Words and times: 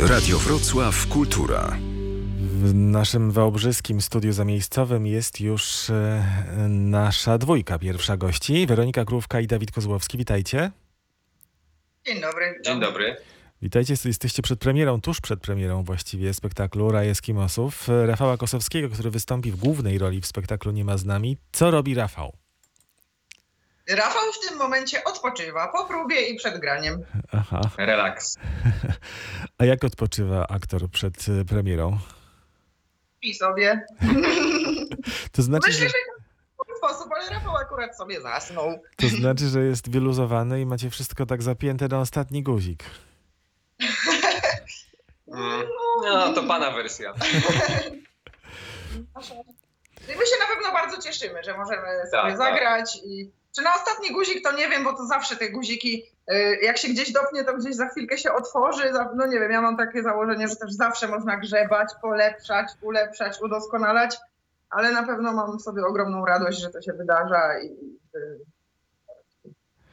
Radio 0.00 0.38
Wrocław 0.38 1.06
Kultura. 1.06 1.78
W 2.40 2.74
naszym 2.74 3.30
wałbrzyskim 3.30 4.00
studiu 4.00 4.32
zamiejscowym 4.32 5.06
jest 5.06 5.40
już 5.40 5.90
e, 5.90 6.24
nasza 6.68 7.38
dwójka 7.38 7.78
pierwsza 7.78 8.16
gości. 8.16 8.66
Weronika 8.66 9.04
Krówka 9.04 9.40
i 9.40 9.46
Dawid 9.46 9.72
Kozłowski. 9.72 10.18
Witajcie. 10.18 10.70
Dzień 12.06 12.20
dobry. 12.20 12.60
Dzień 12.64 12.80
dobry. 12.80 13.16
Witajcie, 13.62 13.94
jesteście 14.04 14.42
przed 14.42 14.60
premierą, 14.60 15.00
tuż 15.00 15.20
przed 15.20 15.40
premierą 15.40 15.82
właściwie 15.82 16.34
spektaklu 16.34 16.90
Raj 16.90 17.08
Eskimosów. 17.08 17.88
Rafała 18.06 18.36
Kosowskiego, 18.36 18.88
który 18.88 19.10
wystąpi 19.10 19.50
w 19.50 19.56
głównej 19.56 19.98
roli 19.98 20.20
w 20.20 20.26
spektaklu 20.26 20.72
Nie 20.72 20.84
ma 20.84 20.96
z 20.96 21.04
nami. 21.04 21.36
Co 21.52 21.70
robi 21.70 21.94
Rafał? 21.94 22.36
Rafał 23.88 24.22
w 24.32 24.48
tym 24.48 24.58
momencie 24.58 25.04
odpoczywa 25.04 25.68
po 25.68 25.84
próbie 25.84 26.20
i 26.28 26.36
przed 26.36 26.60
graniem. 26.60 27.04
Aha. 27.32 27.60
Relaks. 27.78 28.36
A 29.58 29.64
jak 29.64 29.84
odpoczywa 29.84 30.46
aktor 30.48 30.90
przed 30.90 31.14
e, 31.40 31.44
premierą? 31.44 31.98
I 33.22 33.34
sobie. 33.34 33.86
To 35.32 35.42
znaczy, 35.42 35.68
Myślę, 35.68 35.82
że, 35.82 35.88
że 35.88 35.94
w 36.64 36.66
ten 36.66 36.76
sposób, 36.76 37.12
ale 37.16 37.30
Rafał 37.30 37.56
akurat 37.56 37.96
sobie 37.96 38.20
zasnął. 38.20 38.78
to 38.96 39.08
znaczy, 39.08 39.48
że 39.48 39.60
jest 39.64 39.90
wyluzowany 39.90 40.60
i 40.60 40.66
macie 40.66 40.90
wszystko 40.90 41.26
tak 41.26 41.42
zapięte 41.42 41.88
na 41.88 42.00
ostatni 42.00 42.42
guzik. 42.42 42.84
Mm. 45.28 45.66
No, 46.02 46.32
to 46.32 46.42
pana 46.42 46.70
wersja. 46.70 47.14
My 50.08 50.26
się 50.26 50.36
na 50.40 50.46
pewno 50.54 50.72
bardzo 50.72 51.02
cieszymy, 51.02 51.44
że 51.44 51.56
możemy 51.56 51.82
sobie 51.82 52.10
Tak, 52.12 52.22
tak. 52.28 52.36
zagrać 52.38 52.98
i 53.04 53.30
czy 53.56 53.62
na 53.62 53.74
ostatni 53.74 54.12
guzik 54.12 54.44
to 54.44 54.52
nie 54.52 54.68
wiem, 54.68 54.84
bo 54.84 54.92
to 54.92 55.06
zawsze 55.06 55.36
te 55.36 55.50
guziki, 55.50 56.02
y, 56.32 56.58
jak 56.62 56.78
się 56.78 56.88
gdzieś 56.88 57.12
dopnie, 57.12 57.44
to 57.44 57.56
gdzieś 57.56 57.76
za 57.76 57.88
chwilkę 57.88 58.18
się 58.18 58.32
otworzy. 58.32 58.92
No 59.16 59.26
nie 59.26 59.40
wiem, 59.40 59.50
ja 59.50 59.60
mam 59.60 59.76
takie 59.76 60.02
założenie, 60.02 60.48
że 60.48 60.56
też 60.56 60.72
zawsze 60.72 61.08
można 61.08 61.36
grzebać, 61.36 61.88
polepszać, 62.02 62.66
ulepszać, 62.82 63.40
udoskonalać, 63.42 64.16
ale 64.70 64.92
na 64.92 65.02
pewno 65.02 65.32
mam 65.32 65.60
sobie 65.60 65.82
ogromną 65.84 66.26
radość, 66.26 66.60
że 66.60 66.70
to 66.70 66.82
się 66.82 66.92
wydarza 66.92 67.58
i 67.58 67.66
y, 68.16 68.38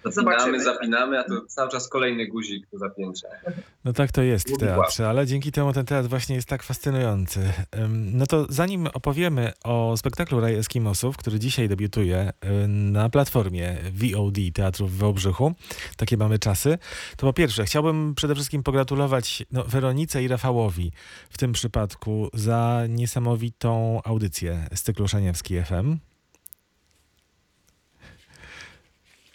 Zapinamy, 0.05 0.37
Zobaczymy. 0.37 0.63
zapinamy, 0.63 1.19
a 1.19 1.23
to 1.23 1.41
cały 1.47 1.69
czas 1.69 1.87
kolejny 1.89 2.27
guzik 2.27 2.67
do 2.71 2.77
zapięcia. 2.77 3.27
No 3.85 3.93
tak 3.93 4.11
to 4.11 4.21
jest 4.21 4.49
w 4.49 4.57
teatrze, 4.57 5.09
ale 5.09 5.27
dzięki 5.27 5.51
temu 5.51 5.73
ten 5.73 5.85
teatr 5.85 6.09
właśnie 6.09 6.35
jest 6.35 6.47
tak 6.47 6.63
fascynujący. 6.63 7.53
No 7.89 8.25
to 8.27 8.45
zanim 8.49 8.87
opowiemy 8.93 9.51
o 9.63 9.97
spektaklu 9.97 10.39
Raj 10.39 10.55
Eskimosów, 10.55 11.17
który 11.17 11.39
dzisiaj 11.39 11.69
debiutuje 11.69 12.33
na 12.67 13.09
platformie 13.09 13.77
VOD 13.93 14.35
Teatru 14.53 14.87
w 14.87 14.97
Wałbrzychu, 14.97 15.53
takie 15.97 16.17
mamy 16.17 16.39
czasy, 16.39 16.77
to 17.17 17.27
po 17.27 17.33
pierwsze 17.33 17.65
chciałbym 17.65 18.15
przede 18.15 18.35
wszystkim 18.35 18.63
pogratulować 18.63 19.43
no, 19.51 19.63
Weronice 19.63 20.23
i 20.23 20.27
Rafałowi 20.27 20.91
w 21.29 21.37
tym 21.37 21.53
przypadku 21.53 22.29
za 22.33 22.83
niesamowitą 22.89 24.01
audycję 24.03 24.67
z 24.75 24.81
cyklu 24.81 25.07
Szaniewski 25.07 25.63
FM. 25.63 25.97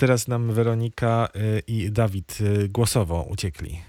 Teraz 0.01 0.29
nam 0.29 0.53
Weronika 0.53 1.29
y, 1.37 1.63
i 1.67 1.91
Dawid 1.91 2.39
y, 2.41 2.69
głosowo 2.69 3.23
uciekli. 3.31 3.83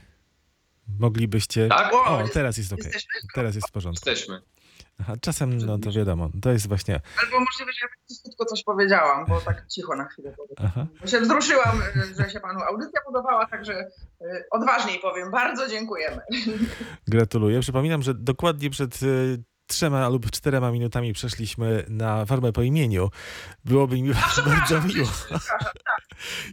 Moglibyście. 1.00 1.68
Tak? 1.68 1.94
O, 1.94 2.22
jest- 2.22 2.34
teraz 2.34 2.58
jest 2.58 2.73
ok. 2.73 2.80
jesteśmy. 2.80 3.12
Teraz 3.36 3.56
jest 3.56 3.68
w 3.68 3.72
porządku. 3.72 4.09
Jesteśmy. 4.09 4.42
Aha, 5.00 5.14
czasem, 5.22 5.58
no 5.58 5.78
to 5.80 5.92
wiadomo, 5.92 6.30
to 6.42 6.52
jest 6.52 6.68
właśnie. 6.68 7.02
Albo 7.23 7.40
możliwe, 7.40 7.72
że 7.73 7.80
ja 7.81 7.88
prostu 8.08 8.30
tylko 8.30 8.45
coś 8.45 8.64
powiedziałam, 8.64 9.26
bo 9.26 9.42
tak 9.42 9.68
cicho 9.68 9.95
na 9.95 10.06
chwilę 10.06 10.34
powiem. 10.38 10.88
Bo 11.02 11.08
się 11.08 11.22
wzruszyłam, 11.22 11.81
y, 11.81 12.16
że 12.23 12.30
się 12.30 12.40
panu 12.40 12.59
audycja 12.59 13.02
podobała, 13.06 13.46
także 13.48 13.88
odważniej 14.52 15.00
powiem. 15.00 15.31
Bardzo 15.31 15.68
dziękujemy. 15.68 16.22
Gratuluję. 17.08 17.59
Przypominam, 17.59 18.02
że 18.02 18.14
dokładnie 18.14 18.69
przed 18.69 19.00
trzema 19.72 20.09
lub 20.09 20.31
czterema 20.31 20.72
minutami 20.72 21.14
przeszliśmy 21.14 21.85
na 21.90 22.25
formę 22.25 22.52
po 22.52 22.62
imieniu. 22.62 23.09
Byłoby 23.66 24.02
mi 24.02 24.12
bardzo 24.46 24.81
miło. 24.81 25.08
Przepraszam, 25.08 25.59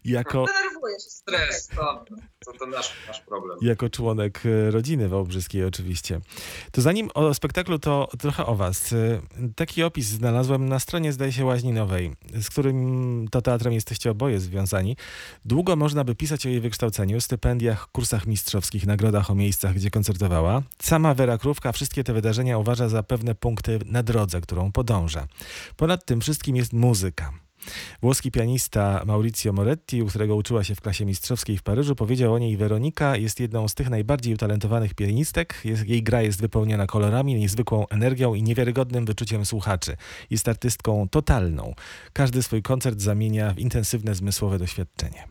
Jako, 0.05 0.45
denerwuję 0.47 0.95
się. 1.01 1.11
Stres, 1.11 1.69
to, 1.69 2.05
to, 2.45 2.53
to 2.53 2.67
nasz, 2.67 2.93
nasz 3.09 3.21
problem. 3.21 3.59
jako 3.63 3.91
członek 3.91 4.47
y, 4.47 4.71
rodziny 4.71 5.09
wałbrzyskiej 5.09 5.65
oczywiście. 5.65 6.21
To 6.73 6.81
zanim 6.83 7.11
o 7.15 7.35
spektaklu, 7.35 7.79
to 7.79 8.09
trochę 8.19 8.47
o 8.47 8.55
was. 8.55 8.93
Y, 8.93 9.21
Taki 9.57 9.83
opis 9.83 10.07
znalazłem 10.07 10.69
na 10.69 10.79
stronie, 10.79 11.13
zdaje 11.13 11.33
się, 11.33 11.45
Łaźninowej, 11.45 12.17
z 12.41 12.51
którym 12.51 13.29
to 13.31 13.43
teatrem 13.43 13.73
jesteście 13.75 14.11
oboje 14.11 14.41
związani. 14.41 14.97
Długo 15.45 15.77
można 15.77 16.05
by 16.05 16.15
pisać 16.15 16.47
o 16.47 16.49
jej 16.49 16.61
wykształceniu, 16.61 17.21
stypendiach, 17.21 17.89
kursach 17.93 18.27
mistrzowskich, 18.27 18.87
nagrodach 18.87 19.31
o 19.31 19.35
miejscach, 19.35 19.75
gdzie 19.75 19.91
koncertowała. 19.91 20.63
Sama 20.83 21.15
Wera 21.15 21.39
Krówka 21.39 21.73
wszystkie 21.73 22.05
te 22.05 22.13
wydarzenia 22.13 22.59
uważa 22.59 22.89
za 22.89 23.03
pewne 23.03 23.35
punkty 23.35 23.79
na 23.87 24.03
drodze, 24.03 24.41
którą 24.41 24.73
podąża. 24.73 25.27
Ponad 25.77 26.05
tym 26.05 26.21
wszystkim 26.21 26.57
jest 26.57 26.73
muzyka. 26.73 27.33
Włoski 28.03 28.31
pianista 28.31 29.03
Maurizio 29.07 29.53
Moretti, 29.53 30.03
u 30.03 30.07
którego 30.07 30.37
uczyła 30.37 30.65
się 30.65 30.75
w 30.75 30.81
klasie 30.81 31.07
mistrzowskiej 31.07 31.59
w 31.59 31.63
Paryżu, 31.63 31.95
powiedział 31.95 32.35
o 32.35 32.39
niej 32.39 32.57
Weronika 32.57 33.17
jest 33.17 33.41
jedną 33.41 33.69
z 33.69 33.75
tych 33.75 33.91
najbardziej 33.91 34.35
utalentowanych 34.35 34.95
pianistek. 34.95 35.63
Jej 35.87 36.03
gra 36.03 36.23
jest 36.23 36.41
wypełniona 36.41 36.87
kolorami, 36.87 37.35
niezwykłą 37.35 37.89
energią 37.89 38.35
i 38.35 38.43
niewiarygodnym 38.43 39.07
wyczuciem 39.07 39.47
słuchaczy. 39.47 39.97
Jest 40.31 40.49
artystką 40.49 41.09
totalną. 41.09 41.75
Każdy 42.13 42.43
swój 42.43 42.63
koncert 42.63 43.01
zamienia 43.01 43.55
w 43.55 43.59
intensywne 43.59 44.15
zmysłowe 44.15 44.59
doświadczenie. 44.59 45.25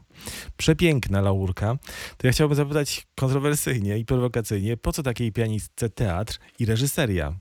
Przepiękna 0.58 1.22
laurka. 1.22 1.78
To 2.18 2.28
ja 2.28 2.34
chciałbym 2.34 2.56
zapytać 2.56 3.08
kontrowersyjnie 3.16 3.98
i 3.98 4.06
prowokacyjnie, 4.06 4.78
po 4.78 4.94
co 4.94 5.04
takiej 5.04 5.32
pianistce 5.32 5.90
teatr 5.90 6.40
i 6.60 6.66
reżyseria? 6.66 7.34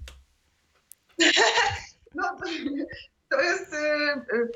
No, 2.14 2.24
to 3.30 3.40
jest. 3.40 3.72
y, 3.72 3.76
y, 4.36 4.50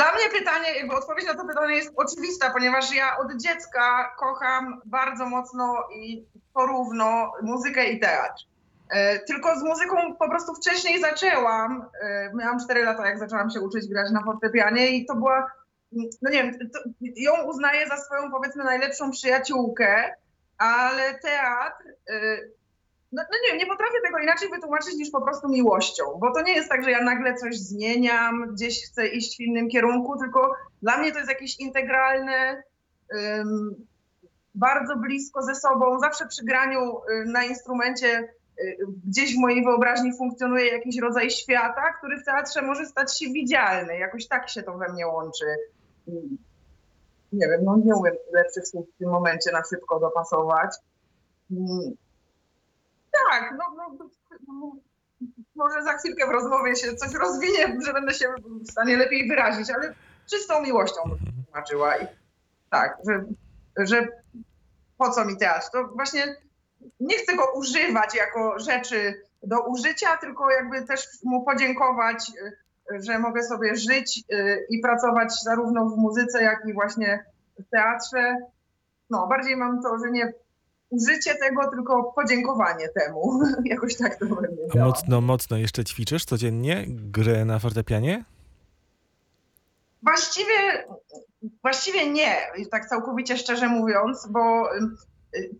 Dla 0.00 0.12
mnie 0.12 0.40
pytanie, 0.40 0.74
jakby 0.76 0.94
odpowiedź 0.94 1.26
na 1.26 1.34
to 1.34 1.44
pytanie 1.44 1.76
jest 1.76 1.92
oczywista, 1.96 2.50
ponieważ 2.50 2.94
ja 2.94 3.18
od 3.18 3.36
dziecka 3.36 4.14
kocham 4.18 4.80
bardzo 4.84 5.26
mocno 5.26 5.88
i 5.94 6.24
porówno 6.54 7.32
muzykę 7.42 7.90
i 7.90 8.00
teatr. 8.00 8.42
E, 8.90 9.18
Tylko 9.18 9.58
z 9.58 9.62
muzyką 9.62 10.16
po 10.16 10.28
prostu 10.28 10.54
wcześniej 10.54 11.00
zaczęłam. 11.00 11.86
E, 12.02 12.30
Miałam 12.34 12.60
4 12.60 12.84
lata, 12.84 13.06
jak 13.06 13.18
zaczęłam 13.18 13.50
się 13.50 13.60
uczyć 13.60 13.88
grać 13.88 14.10
na 14.10 14.22
fortepianie 14.24 14.88
i 14.88 15.06
to 15.06 15.14
była, 15.14 15.50
no 15.92 16.30
nie 16.30 16.42
wiem, 16.42 16.58
ją 17.00 17.32
uznaję 17.42 17.88
za 17.88 17.96
swoją 17.96 18.30
powiedzmy 18.30 18.64
najlepszą 18.64 19.10
przyjaciółkę, 19.10 20.14
ale 20.58 21.14
teatr 21.14 21.84
e, 21.88 22.38
no, 23.12 23.22
no 23.32 23.38
nie 23.46 23.58
nie 23.58 23.66
potrafię 23.66 24.00
tego 24.04 24.18
inaczej 24.18 24.48
wytłumaczyć 24.48 24.94
niż 24.94 25.10
po 25.10 25.22
prostu 25.22 25.48
miłością, 25.48 26.04
bo 26.20 26.32
to 26.34 26.42
nie 26.42 26.52
jest 26.52 26.68
tak, 26.68 26.84
że 26.84 26.90
ja 26.90 27.04
nagle 27.04 27.34
coś 27.34 27.58
zmieniam, 27.58 28.54
gdzieś 28.54 28.86
chcę 28.86 29.08
iść 29.08 29.36
w 29.36 29.40
innym 29.40 29.68
kierunku, 29.68 30.18
tylko 30.18 30.54
dla 30.82 30.98
mnie 30.98 31.12
to 31.12 31.18
jest 31.18 31.30
jakieś 31.30 31.60
integralne, 31.60 32.62
ym, 33.14 33.86
bardzo 34.54 34.96
blisko 34.96 35.42
ze 35.42 35.54
sobą, 35.54 36.00
zawsze 36.00 36.26
przy 36.26 36.44
graniu 36.44 36.98
y, 36.98 37.24
na 37.26 37.44
instrumencie 37.44 38.28
y, 38.60 38.76
gdzieś 39.06 39.34
w 39.36 39.40
mojej 39.40 39.64
wyobraźni 39.64 40.16
funkcjonuje 40.18 40.66
jakiś 40.66 40.98
rodzaj 40.98 41.30
świata, 41.30 41.92
który 41.98 42.20
w 42.20 42.24
teatrze 42.24 42.62
może 42.62 42.86
stać 42.86 43.18
się 43.18 43.26
widzialny, 43.32 43.98
jakoś 43.98 44.28
tak 44.28 44.48
się 44.48 44.62
to 44.62 44.78
we 44.78 44.92
mnie 44.92 45.06
łączy. 45.06 45.46
Ym, 46.08 46.38
Nie 47.32 47.48
wiem, 47.48 47.64
no 47.64 47.76
nie 47.84 47.94
umiem 47.94 48.14
lepszych 48.32 48.68
słów 48.68 48.86
w 48.94 48.98
tym 48.98 49.10
momencie 49.10 49.52
na 49.52 49.62
szybko 49.70 50.00
dopasować. 50.00 50.76
Tak, 53.10 53.54
no, 53.58 53.64
no, 53.76 54.08
no, 54.48 54.72
może 55.54 55.82
za 55.82 55.92
chwilkę 55.92 56.26
w 56.26 56.30
rozmowie 56.30 56.76
się 56.76 56.94
coś 56.94 57.14
rozwinie, 57.14 57.78
że 57.86 57.92
będę 57.92 58.14
się 58.14 58.34
w 58.66 58.70
stanie 58.70 58.96
lepiej 58.96 59.28
wyrazić, 59.28 59.70
ale 59.70 59.94
czystą 60.30 60.62
miłością 60.62 61.00
to 61.02 61.16
tłumaczyła. 61.44 61.96
I 61.96 62.06
tak, 62.70 62.98
że, 63.08 63.24
że 63.78 64.08
po 64.98 65.10
co 65.10 65.24
mi 65.24 65.36
teatr? 65.36 65.70
To 65.72 65.88
właśnie 65.88 66.36
nie 67.00 67.18
chcę 67.18 67.36
go 67.36 67.52
używać 67.54 68.14
jako 68.14 68.58
rzeczy 68.58 69.22
do 69.42 69.60
użycia, 69.60 70.16
tylko 70.16 70.50
jakby 70.50 70.86
też 70.86 71.08
mu 71.24 71.44
podziękować, 71.44 72.32
że 72.90 73.18
mogę 73.18 73.42
sobie 73.42 73.76
żyć 73.76 74.24
y, 74.32 74.66
i 74.70 74.80
pracować 74.80 75.42
zarówno 75.42 75.86
w 75.86 75.96
muzyce, 75.96 76.42
jak 76.42 76.66
i 76.66 76.72
właśnie 76.72 77.24
w 77.58 77.70
teatrze. 77.70 78.36
No, 79.10 79.26
bardziej 79.26 79.56
mam 79.56 79.82
to, 79.82 79.98
że 79.98 80.10
nie 80.10 80.32
użycie 80.90 81.34
tego, 81.34 81.70
tylko 81.70 82.12
podziękowanie 82.12 82.88
temu. 82.88 83.40
Jakoś 83.64 83.96
tak 83.96 84.18
to 84.18 84.26
działa. 84.74 84.86
mocno, 84.86 85.20
mocno 85.20 85.56
jeszcze 85.56 85.84
ćwiczysz 85.84 86.24
codziennie 86.24 86.84
grę 86.88 87.44
na 87.44 87.58
fortepianie? 87.58 88.24
Właściwie, 90.02 90.84
właściwie 91.62 92.10
nie, 92.10 92.36
tak 92.70 92.86
całkowicie 92.86 93.36
szczerze 93.36 93.68
mówiąc, 93.68 94.28
bo 94.30 94.68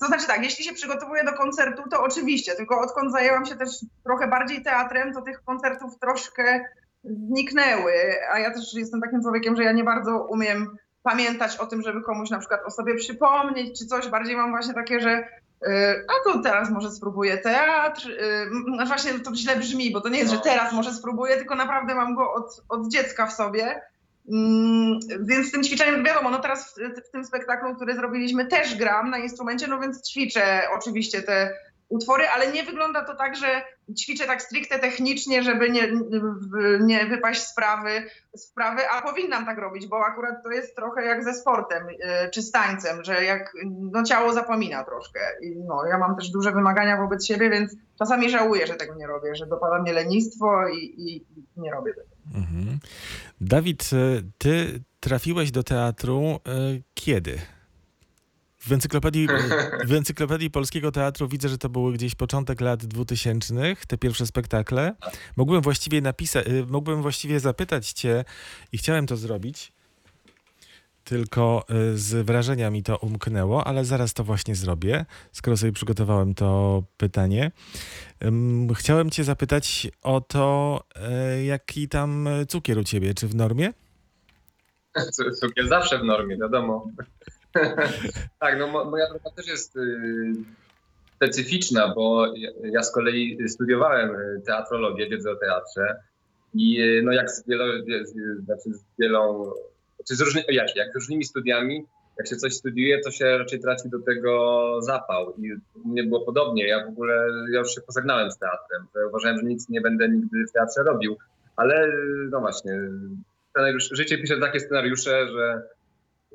to 0.01 0.07
znaczy 0.07 0.27
tak, 0.27 0.45
jeśli 0.45 0.65
się 0.65 0.75
przygotowuję 0.75 1.25
do 1.25 1.33
koncertu, 1.33 1.83
to 1.91 2.03
oczywiście, 2.03 2.55
tylko 2.55 2.81
odkąd 2.81 3.13
zajęłam 3.13 3.47
się 3.47 3.57
też 3.57 3.69
trochę 4.05 4.29
bardziej 4.29 4.63
teatrem, 4.63 5.13
to 5.13 5.23
tych 5.23 5.45
koncertów 5.45 5.99
troszkę 5.99 6.65
zniknęły, 7.05 7.93
a 8.33 8.39
ja 8.39 8.55
też 8.55 8.75
jestem 8.75 9.01
takim 9.01 9.23
człowiekiem, 9.23 9.57
że 9.57 9.65
ja 9.65 9.73
nie 9.73 9.85
bardzo 9.85 10.27
umiem 10.31 10.77
pamiętać 11.03 11.57
o 11.57 11.67
tym, 11.67 11.83
żeby 11.83 12.03
komuś 12.03 12.31
na 12.31 12.39
przykład 12.39 12.61
o 12.67 12.71
sobie 12.71 12.95
przypomnieć 12.95 13.79
czy 13.79 13.87
coś, 13.87 14.09
bardziej 14.09 14.37
mam 14.37 14.51
właśnie 14.51 14.75
takie, 14.75 15.01
że 15.01 15.25
Y, 15.67 16.05
A 16.09 16.13
to 16.25 16.43
teraz 16.43 16.71
może 16.71 16.91
spróbuję 16.91 17.39
teatr. 17.39 18.09
y, 18.11 18.51
No 18.67 18.87
właśnie 18.87 19.13
to 19.21 19.35
źle 19.35 19.57
brzmi, 19.57 19.93
bo 19.93 20.01
to 20.01 20.09
nie 20.09 20.19
jest, 20.19 20.33
że 20.33 20.39
teraz 20.39 20.73
może 20.73 20.95
spróbuję, 20.95 21.37
tylko 21.37 21.55
naprawdę 21.55 21.95
mam 21.95 22.15
go 22.15 22.33
od, 22.33 22.63
od 22.69 22.89
dziecka 22.89 23.27
w 23.27 23.33
sobie. 23.33 23.83
Mm, 24.29 24.99
Więc 25.21 25.49
z 25.49 25.51
tym 25.51 25.65
ćwiczeniem, 25.65 26.05
wiadomo, 26.05 26.31
no 26.31 26.39
teraz 26.39 26.75
w, 26.75 27.09
w 27.09 27.11
tym 27.11 27.25
spektaklu, 27.25 27.77
który 27.77 27.95
zrobiliśmy, 27.95 28.47
też 28.47 28.77
gram 28.77 29.11
na 29.11 29.19
instrumencie, 29.19 29.67
no 29.67 29.81
więc 29.81 30.11
ćwiczę 30.11 30.63
oczywiście 30.79 31.23
te 31.23 31.55
utwory, 31.91 32.29
ale 32.29 32.53
nie 32.53 32.63
wygląda 32.63 33.05
to 33.05 33.15
tak, 33.15 33.37
że 33.37 33.63
ćwiczę 33.99 34.27
tak 34.27 34.43
stricte 34.43 34.79
technicznie, 34.79 35.43
żeby 35.43 35.71
nie, 35.71 35.93
nie 36.81 37.07
wypaść 37.07 37.41
sprawy, 37.41 37.91
z 38.37 38.41
sprawy, 38.41 38.89
a 38.89 39.03
powinnam 39.03 39.47
tak 39.47 39.59
robić, 39.59 39.87
bo 39.87 40.07
akurat 40.07 40.43
to 40.45 40.51
jest 40.51 40.77
trochę 40.77 41.05
jak 41.05 41.25
ze 41.25 41.35
sportem 41.35 41.89
y, 41.89 41.97
czy 42.31 42.43
z 42.43 42.51
tańcem, 42.51 43.05
że 43.05 43.25
jak 43.25 43.53
no, 43.93 44.03
ciało 44.03 44.33
zapomina 44.33 44.85
troszkę. 44.85 45.21
I 45.43 45.57
no, 45.57 45.87
ja 45.87 45.99
mam 45.99 46.17
też 46.17 46.31
duże 46.31 46.53
wymagania 46.53 46.97
wobec 46.97 47.27
siebie, 47.27 47.51
więc 47.51 47.77
czasami 47.99 48.31
żałuję, 48.31 48.67
że 48.67 48.75
tego 48.75 48.95
nie 48.95 49.07
robię, 49.07 49.35
że 49.35 49.47
dopada 49.47 49.83
mnie 49.83 49.93
lenistwo 49.93 50.69
i, 50.69 50.77
i, 50.77 51.17
i 51.17 51.45
nie 51.57 51.71
robię 51.71 51.95
tego. 51.95 52.09
Mhm. 52.35 52.79
Dawid, 53.41 53.91
y, 53.93 54.23
ty 54.39 54.81
trafiłeś 55.01 55.51
do 55.51 55.63
teatru 55.63 56.21
y, 56.23 56.83
kiedy? 56.95 57.39
W 58.61 58.73
encyklopedii, 58.73 59.29
w 59.89 59.93
encyklopedii 59.93 60.51
Polskiego 60.51 60.93
Teatru 60.93 61.29
widzę, 61.29 61.49
że 61.49 61.59
to 61.59 61.69
były 61.69 61.93
gdzieś 61.93 62.15
początek 62.15 62.61
lat 62.61 62.87
2000, 62.87 63.77
te 63.89 63.99
pierwsze 63.99 64.27
spektakle. 64.27 64.95
Mogłem 65.37 65.63
właściwie 65.63 66.01
napisać, 66.01 66.47
mogłem 66.69 67.03
właściwie 67.03 67.41
zapytać 67.41 67.93
cię 67.93 68.25
i 68.73 68.79
chciałem 68.79 69.07
to 69.07 69.17
zrobić, 69.17 69.73
tylko 71.05 71.65
y, 71.95 71.99
z 71.99 72.27
wrażenia 72.27 72.71
mi 72.71 72.83
to 72.83 72.97
umknęło, 72.97 73.67
ale 73.67 73.85
zaraz 73.85 74.15
to 74.15 74.25
właśnie 74.25 74.55
zrobię, 74.55 75.07
skoro 75.33 75.57
sobie 75.57 75.73
przygotowałem 75.73 76.35
to 76.35 76.83
pytanie. 76.97 77.51
Chciałem 78.75 79.11
cię 79.11 79.25
zapytać 79.25 79.89
o 80.03 80.21
to, 80.21 80.81
e, 80.97 81.45
jaki 81.45 81.89
tam 81.89 82.29
cukier 82.49 82.79
u 82.79 82.85
ciebie, 82.85 83.15
czy 83.15 83.29
w 83.29 83.35
normie? 83.35 83.73
Cu- 85.17 85.31
Cukier 85.41 85.69
zawsze 85.69 85.99
w 85.99 86.05
normie, 86.05 86.37
wiadomo. 86.37 86.87
tak, 88.41 88.59
no 88.59 88.67
mo- 88.67 88.85
moja 88.85 89.09
droga 89.09 89.31
też 89.37 89.47
jest 89.47 89.77
y, 89.77 90.33
specyficzna, 91.17 91.95
bo 91.95 92.27
ja, 92.63 92.83
z 92.83 92.93
kolei 92.93 93.49
studiowałem 93.49 94.15
y, 94.15 94.43
teatrologię, 94.47 95.09
wiedzę 95.09 95.31
o 95.31 95.37
teatrze 95.37 95.97
i 96.55 96.83
y, 96.83 97.03
no 97.05 97.13
jak 97.13 97.31
z, 97.31 97.49
wielo, 97.49 97.65
wie- 97.85 98.07
z, 98.07 98.15
znaczy 98.45 98.75
z 98.75 98.85
wielą, 98.99 99.53
czy 100.09 100.17
z 100.17 100.21
różnymi, 100.21 100.47
jak, 100.51 100.77
jak 100.77 100.93
z 100.93 100.95
różnymi 100.95 101.25
studiami, 101.25 101.85
jak 102.19 102.29
się 102.29 102.37
coś 102.37 102.55
studiuje, 102.55 103.01
to 103.01 103.11
się 103.11 103.39
raczej 103.39 103.61
traci 103.61 103.89
do 103.91 103.99
tego 103.99 104.83
zapał 104.83 105.35
i 105.39 105.53
u 105.85 105.89
mnie 105.89 106.05
było 106.05 106.21
podobnie. 106.21 106.69
Ja 106.69 106.87
w 106.87 106.89
ogóle, 106.89 107.27
ja 107.51 107.59
już 107.59 107.75
się 107.75 107.81
pożegnałem 107.81 108.31
z 108.31 108.39
teatrem, 108.39 108.87
uważałem, 109.09 109.39
że 109.39 109.45
nic 109.45 109.69
nie 109.69 109.81
będę 109.81 110.09
nigdy 110.09 110.47
w 110.49 110.53
teatrze 110.53 110.83
robił, 110.83 111.17
ale 111.57 111.93
no 112.31 112.41
właśnie, 112.41 112.81
życie 113.93 114.19
pisze 114.19 114.41
takie 114.41 114.61
scenariusze, 114.61 115.29
że 115.29 115.63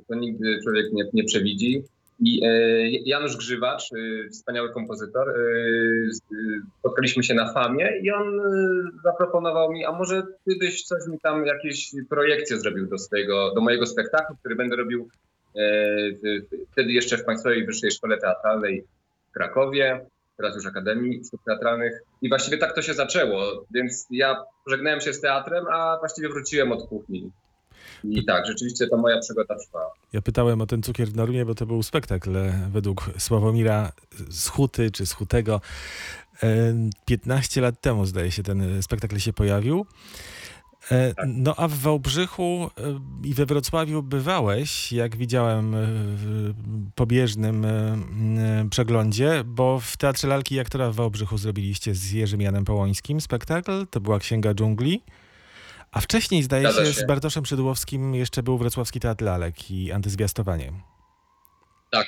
to 0.07 0.15
nigdy 0.15 0.59
człowiek 0.63 0.93
nie, 0.93 1.03
nie 1.13 1.23
przewidzi. 1.23 1.83
I 2.19 2.45
e, 2.45 2.89
Janusz 2.89 3.37
Grzywacz, 3.37 3.83
e, 3.93 4.29
wspaniały 4.29 4.73
kompozytor, 4.73 5.29
e, 5.29 5.33
e, 5.33 6.09
spotkaliśmy 6.79 7.23
się 7.23 7.33
na 7.33 7.53
FAMie 7.53 7.89
i 8.01 8.11
on 8.11 8.39
e, 8.39 8.43
zaproponował 9.03 9.71
mi, 9.71 9.85
a 9.85 9.91
może 9.91 10.23
ty 10.45 10.55
byś 10.59 10.83
coś 10.83 11.07
mi 11.07 11.19
tam, 11.19 11.45
jakieś 11.45 11.91
projekcje 12.09 12.59
zrobił 12.59 12.87
do 12.87 12.97
swojego, 12.97 13.53
do 13.55 13.61
mojego 13.61 13.85
spektaklu, 13.85 14.35
który 14.39 14.55
będę 14.55 14.75
robił 14.75 15.09
e, 15.55 15.61
wtedy 16.71 16.91
jeszcze 16.91 17.17
w 17.17 17.25
Państwowej 17.25 17.65
Wyższej 17.65 17.91
Szkole 17.91 18.17
Teatralnej 18.17 18.83
w 19.29 19.33
Krakowie, 19.33 20.05
teraz 20.37 20.55
już 20.55 20.65
Akademii 20.65 21.23
Sztuk 21.25 21.41
Teatralnych. 21.45 22.01
I 22.21 22.29
właściwie 22.29 22.57
tak 22.57 22.75
to 22.75 22.81
się 22.81 22.93
zaczęło, 22.93 23.65
więc 23.71 24.07
ja 24.11 24.43
pożegnałem 24.65 25.01
się 25.01 25.13
z 25.13 25.21
teatrem, 25.21 25.65
a 25.71 25.97
właściwie 25.99 26.29
wróciłem 26.29 26.71
od 26.71 26.87
kuchni. 26.89 27.31
I 28.03 28.25
tak, 28.25 28.45
rzeczywiście 28.45 28.87
ta 28.87 28.97
moja 28.97 29.19
przygoda 29.19 29.55
trwa. 29.55 29.79
Ja 30.13 30.21
pytałem 30.21 30.61
o 30.61 30.65
ten 30.65 30.83
cukier 30.83 31.07
w 31.07 31.15
normie, 31.15 31.45
bo 31.45 31.55
to 31.55 31.65
był 31.65 31.83
spektakl 31.83 32.37
e, 32.37 32.69
według 32.71 33.11
Sławomira 33.17 33.91
z 34.29 34.47
Huty 34.47 34.91
czy 34.91 35.05
z 35.05 35.11
Hutego. 35.13 35.61
E, 36.43 36.47
15 37.05 37.61
lat 37.61 37.81
temu, 37.81 38.05
zdaje 38.05 38.31
się, 38.31 38.43
ten 38.43 38.83
spektakl 38.83 39.17
się 39.17 39.33
pojawił. 39.33 39.85
E, 40.91 41.13
Tak. 41.13 41.25
No 41.29 41.53
a 41.57 41.67
w 41.67 41.73
Wałbrzychu 41.73 42.69
i 43.23 43.33
we 43.33 43.45
Wrocławiu 43.45 44.03
bywałeś, 44.03 44.91
jak 44.91 45.15
widziałem 45.15 45.75
w 45.75 46.53
pobieżnym 46.95 47.65
przeglądzie, 48.69 49.43
bo 49.45 49.79
w 49.79 49.97
Teatrze 49.97 50.27
Lalki 50.27 50.55
i 50.55 50.59
Aktora 50.59 50.91
w 50.91 50.95
Wałbrzychu 50.95 51.37
zrobiliście 51.37 51.95
z 51.95 52.11
Jerzym 52.11 52.41
Janem 52.41 52.65
Połońskim 52.65 53.21
spektakl, 53.21 53.87
to 53.87 53.99
była 53.99 54.19
Księga 54.19 54.53
Dżungli. 54.53 55.01
A 55.95 56.01
wcześniej, 56.01 56.43
zdaje 56.43 56.67
się, 56.67 56.85
się. 56.85 56.91
z 56.93 57.07
Bartoszem 57.07 57.45
Szydłowskim 57.45 58.15
jeszcze 58.15 58.43
był 58.43 58.57
Wrocławski 58.57 58.99
Teatr 58.99 59.23
Lalek 59.23 59.71
i 59.71 59.91
Antyzwiastowanie. 59.91 60.73
Tak, 61.91 62.07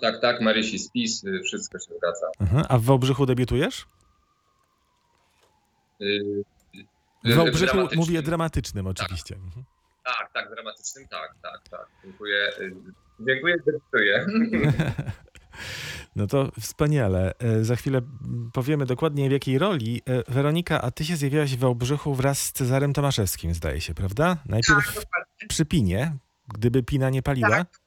tak, 0.00 0.20
tak, 0.20 0.40
Marysi 0.40 0.78
spis, 0.78 1.24
y, 1.24 1.40
wszystko 1.44 1.78
się. 1.78 1.90
Mhm. 2.40 2.64
A 2.68 2.78
w 2.78 2.82
Wałbrzychu 2.82 3.26
debiutujesz? 3.26 3.86
Y, 6.00 6.44
W 7.24 7.34
Wałbrzychu 7.34 7.72
dramatycznym. 7.72 7.98
mówię 8.00 8.22
dramatycznym 8.22 8.86
oczywiście. 8.86 9.34
Mhm. 9.34 9.64
Tak, 10.04 10.30
tak, 10.34 10.50
dramatycznym, 10.54 11.08
tak, 11.08 11.34
tak, 11.42 11.68
tak. 11.70 11.86
Dziękuję, 12.04 12.48
y, 12.60 12.74
dziękuję, 13.20 13.56
dziękuję. 13.66 14.26
No 16.16 16.26
to 16.26 16.52
wspaniale. 16.60 17.34
E, 17.38 17.64
Za 17.64 17.76
chwilę 17.76 18.00
powiemy 18.52 18.86
dokładnie 18.86 19.28
w 19.28 19.32
jakiej 19.32 19.58
roli. 19.58 20.02
E, 20.06 20.32
Weronika, 20.32 20.82
a 20.82 20.90
ty 20.90 21.04
się 21.04 21.16
zjawiłaś 21.16 21.56
w 21.56 21.58
Wałbrzychu 21.58 22.14
wraz 22.14 22.38
z 22.42 22.52
Cezarem 22.52 22.92
Tomaszewskim, 22.92 23.54
zdaje 23.54 23.80
się, 23.80 23.94
prawda? 23.94 24.36
Najpierw 24.46 24.94
Tak, 24.94 25.26
przy 25.48 25.64
Pinie, 25.64 26.16
gdyby 26.54 26.82
Pina 26.82 27.10
nie 27.10 27.22
paliła. 27.22 27.48
Tak. 27.50 27.80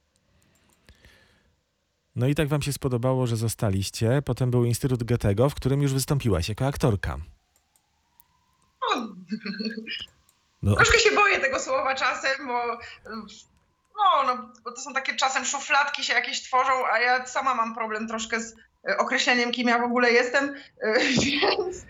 No 2.16 2.28
i 2.28 2.36
tak 2.36 2.48
wam 2.48 2.62
się 2.62 2.74
spodobało, 2.74 3.28
że 3.28 3.38
zostaliście. 3.38 4.22
Potem 4.26 4.52
był 4.52 4.66
Instytut 4.66 5.04
Goethego, 5.04 5.50
w 5.50 5.56
którym 5.56 5.82
już 5.82 5.94
wystąpiłaś 5.94 6.50
jako 6.50 6.68
aktorka. 6.68 7.18
No, 8.96 9.16
No, 10.62 10.76
Troszkę 10.76 11.00
się 11.00 11.16
boję 11.16 11.40
tego 11.40 11.60
słowa 11.60 11.96
czasem, 11.96 12.48
bo 12.48 12.78
no, 13.98 14.24
no, 14.36 14.50
bo 14.64 14.72
to 14.72 14.82
są 14.82 14.94
takie 14.94 15.16
czasem 15.16 15.46
szufladki 15.46 16.04
się 16.04 16.14
jakieś 16.14 16.42
tworzą, 16.42 16.72
a 16.94 17.00
ja 17.00 17.26
sama 17.26 17.56
mam 17.56 17.76
problem 17.76 18.08
troszkę 18.08 18.40
z 18.40 18.56
e, 18.90 18.98
określeniem, 18.98 19.52
kim 19.52 19.68
ja 19.68 19.80
w 19.80 19.84
ogóle 19.84 20.12
jestem, 20.12 20.56
e, 20.82 21.00
więc 21.54 21.86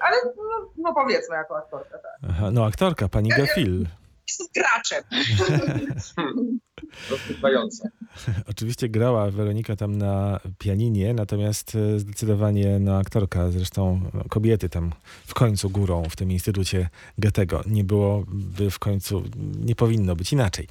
ale 0.00 0.16
no, 0.36 0.70
no 0.76 0.94
powiedzmy 0.94 1.36
jako 1.36 1.56
aktorka, 1.56 1.98
tak. 1.98 2.30
aha, 2.30 2.50
no 2.52 2.66
aktorka, 2.66 3.08
pani 3.08 3.28
Gefil. 3.28 3.86
Jestem 4.38 4.46
graczem. 4.62 5.04
Oczywiście 8.50 8.88
grała 8.88 9.30
Weronika 9.30 9.76
tam 9.76 9.98
na 9.98 10.40
pianinie, 10.58 11.14
natomiast 11.14 11.74
e, 11.74 11.98
zdecydowanie 11.98 12.78
no, 12.78 12.98
aktorka, 12.98 13.50
zresztą 13.50 14.10
kobiety 14.28 14.68
tam 14.68 14.92
w 15.26 15.34
końcu 15.34 15.70
górą 15.70 16.02
w 16.10 16.16
tym 16.16 16.32
Instytucie 16.32 16.88
Goethego. 17.18 17.62
Nie 17.66 17.84
byłoby 17.84 18.70
w 18.70 18.78
końcu, 18.78 19.22
nie 19.60 19.74
powinno 19.74 20.16
być 20.16 20.32
inaczej. 20.32 20.68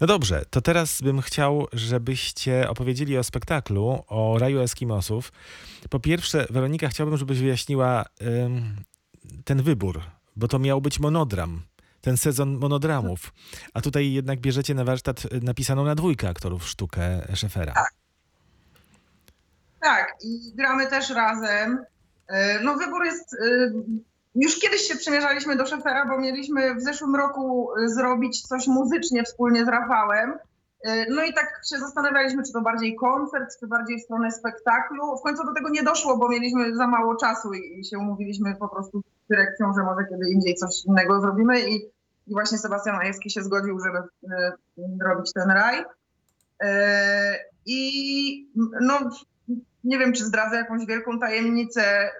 No 0.00 0.06
dobrze, 0.06 0.44
to 0.50 0.60
teraz 0.60 1.02
bym 1.02 1.20
chciał, 1.20 1.66
żebyście 1.72 2.68
opowiedzieli 2.68 3.18
o 3.18 3.24
spektaklu, 3.24 4.04
o 4.06 4.38
Raju 4.38 4.60
Eskimosów. 4.60 5.32
Po 5.90 6.00
pierwsze, 6.00 6.46
Weronika, 6.50 6.88
chciałbym, 6.88 7.16
żebyś 7.16 7.38
wyjaśniła 7.38 8.04
ym, 8.22 8.84
ten 9.44 9.62
wybór, 9.62 10.00
bo 10.36 10.48
to 10.48 10.58
miał 10.58 10.80
być 10.80 11.00
monodram. 11.00 11.62
Ten 12.08 12.16
sezon 12.16 12.58
monodramów. 12.58 13.32
A 13.74 13.80
tutaj 13.80 14.12
jednak 14.12 14.40
bierzecie 14.40 14.74
na 14.74 14.84
warsztat 14.84 15.24
y, 15.24 15.40
napisaną 15.42 15.84
na 15.84 15.94
dwójkę 15.94 16.28
aktorów 16.28 16.68
sztukę 16.68 17.02
Szefera. 17.34 17.74
Tak, 19.80 20.14
i 20.24 20.52
gramy 20.54 20.86
też 20.86 21.10
razem. 21.10 21.84
E, 22.28 22.60
No 22.62 22.74
wybór 22.74 23.04
jest. 23.04 23.34
e, 23.34 23.72
Już 24.34 24.58
kiedyś 24.60 24.80
się 24.80 24.96
przymierzaliśmy 24.96 25.56
do 25.56 25.66
szefera, 25.66 26.06
bo 26.06 26.18
mieliśmy 26.18 26.74
w 26.74 26.82
zeszłym 26.82 27.16
roku 27.16 27.68
zrobić 27.86 28.42
coś 28.42 28.66
muzycznie 28.66 29.22
wspólnie 29.24 29.64
z 29.64 29.68
Rafałem. 29.68 30.34
No 31.10 31.24
i 31.24 31.34
tak 31.34 31.60
się 31.70 31.78
zastanawialiśmy, 31.78 32.42
czy 32.42 32.52
to 32.52 32.60
bardziej 32.60 32.96
koncert, 32.96 33.48
czy 33.60 33.66
bardziej 33.66 33.98
w 34.00 34.02
stronę 34.04 34.30
spektaklu. 34.30 35.16
W 35.18 35.22
końcu 35.22 35.44
do 35.44 35.54
tego 35.54 35.68
nie 35.68 35.82
doszło, 35.82 36.18
bo 36.18 36.28
mieliśmy 36.28 36.76
za 36.76 36.86
mało 36.86 37.16
czasu 37.16 37.52
i 37.54 37.80
i 37.80 37.84
się 37.84 37.98
umówiliśmy 37.98 38.56
po 38.56 38.68
prostu 38.68 39.00
z 39.24 39.28
dyrekcją, 39.28 39.72
że 39.78 39.82
może 39.84 40.08
kiedy 40.10 40.30
indziej 40.30 40.54
coś 40.54 40.84
innego 40.84 41.20
zrobimy. 41.20 41.60
I, 41.70 41.97
i 42.28 42.32
właśnie 42.32 42.58
Sebastian 42.58 42.96
Majewski 42.96 43.30
się 43.30 43.42
zgodził, 43.42 43.80
żeby 43.80 43.98
e, 43.98 44.52
robić 45.04 45.32
ten 45.32 45.50
raj. 45.50 45.84
E, 46.62 47.38
I 47.66 48.50
no, 48.80 48.98
nie 49.84 49.98
wiem, 49.98 50.12
czy 50.12 50.24
zdradzę 50.24 50.56
jakąś 50.56 50.86
wielką 50.86 51.18
tajemnicę. 51.18 52.10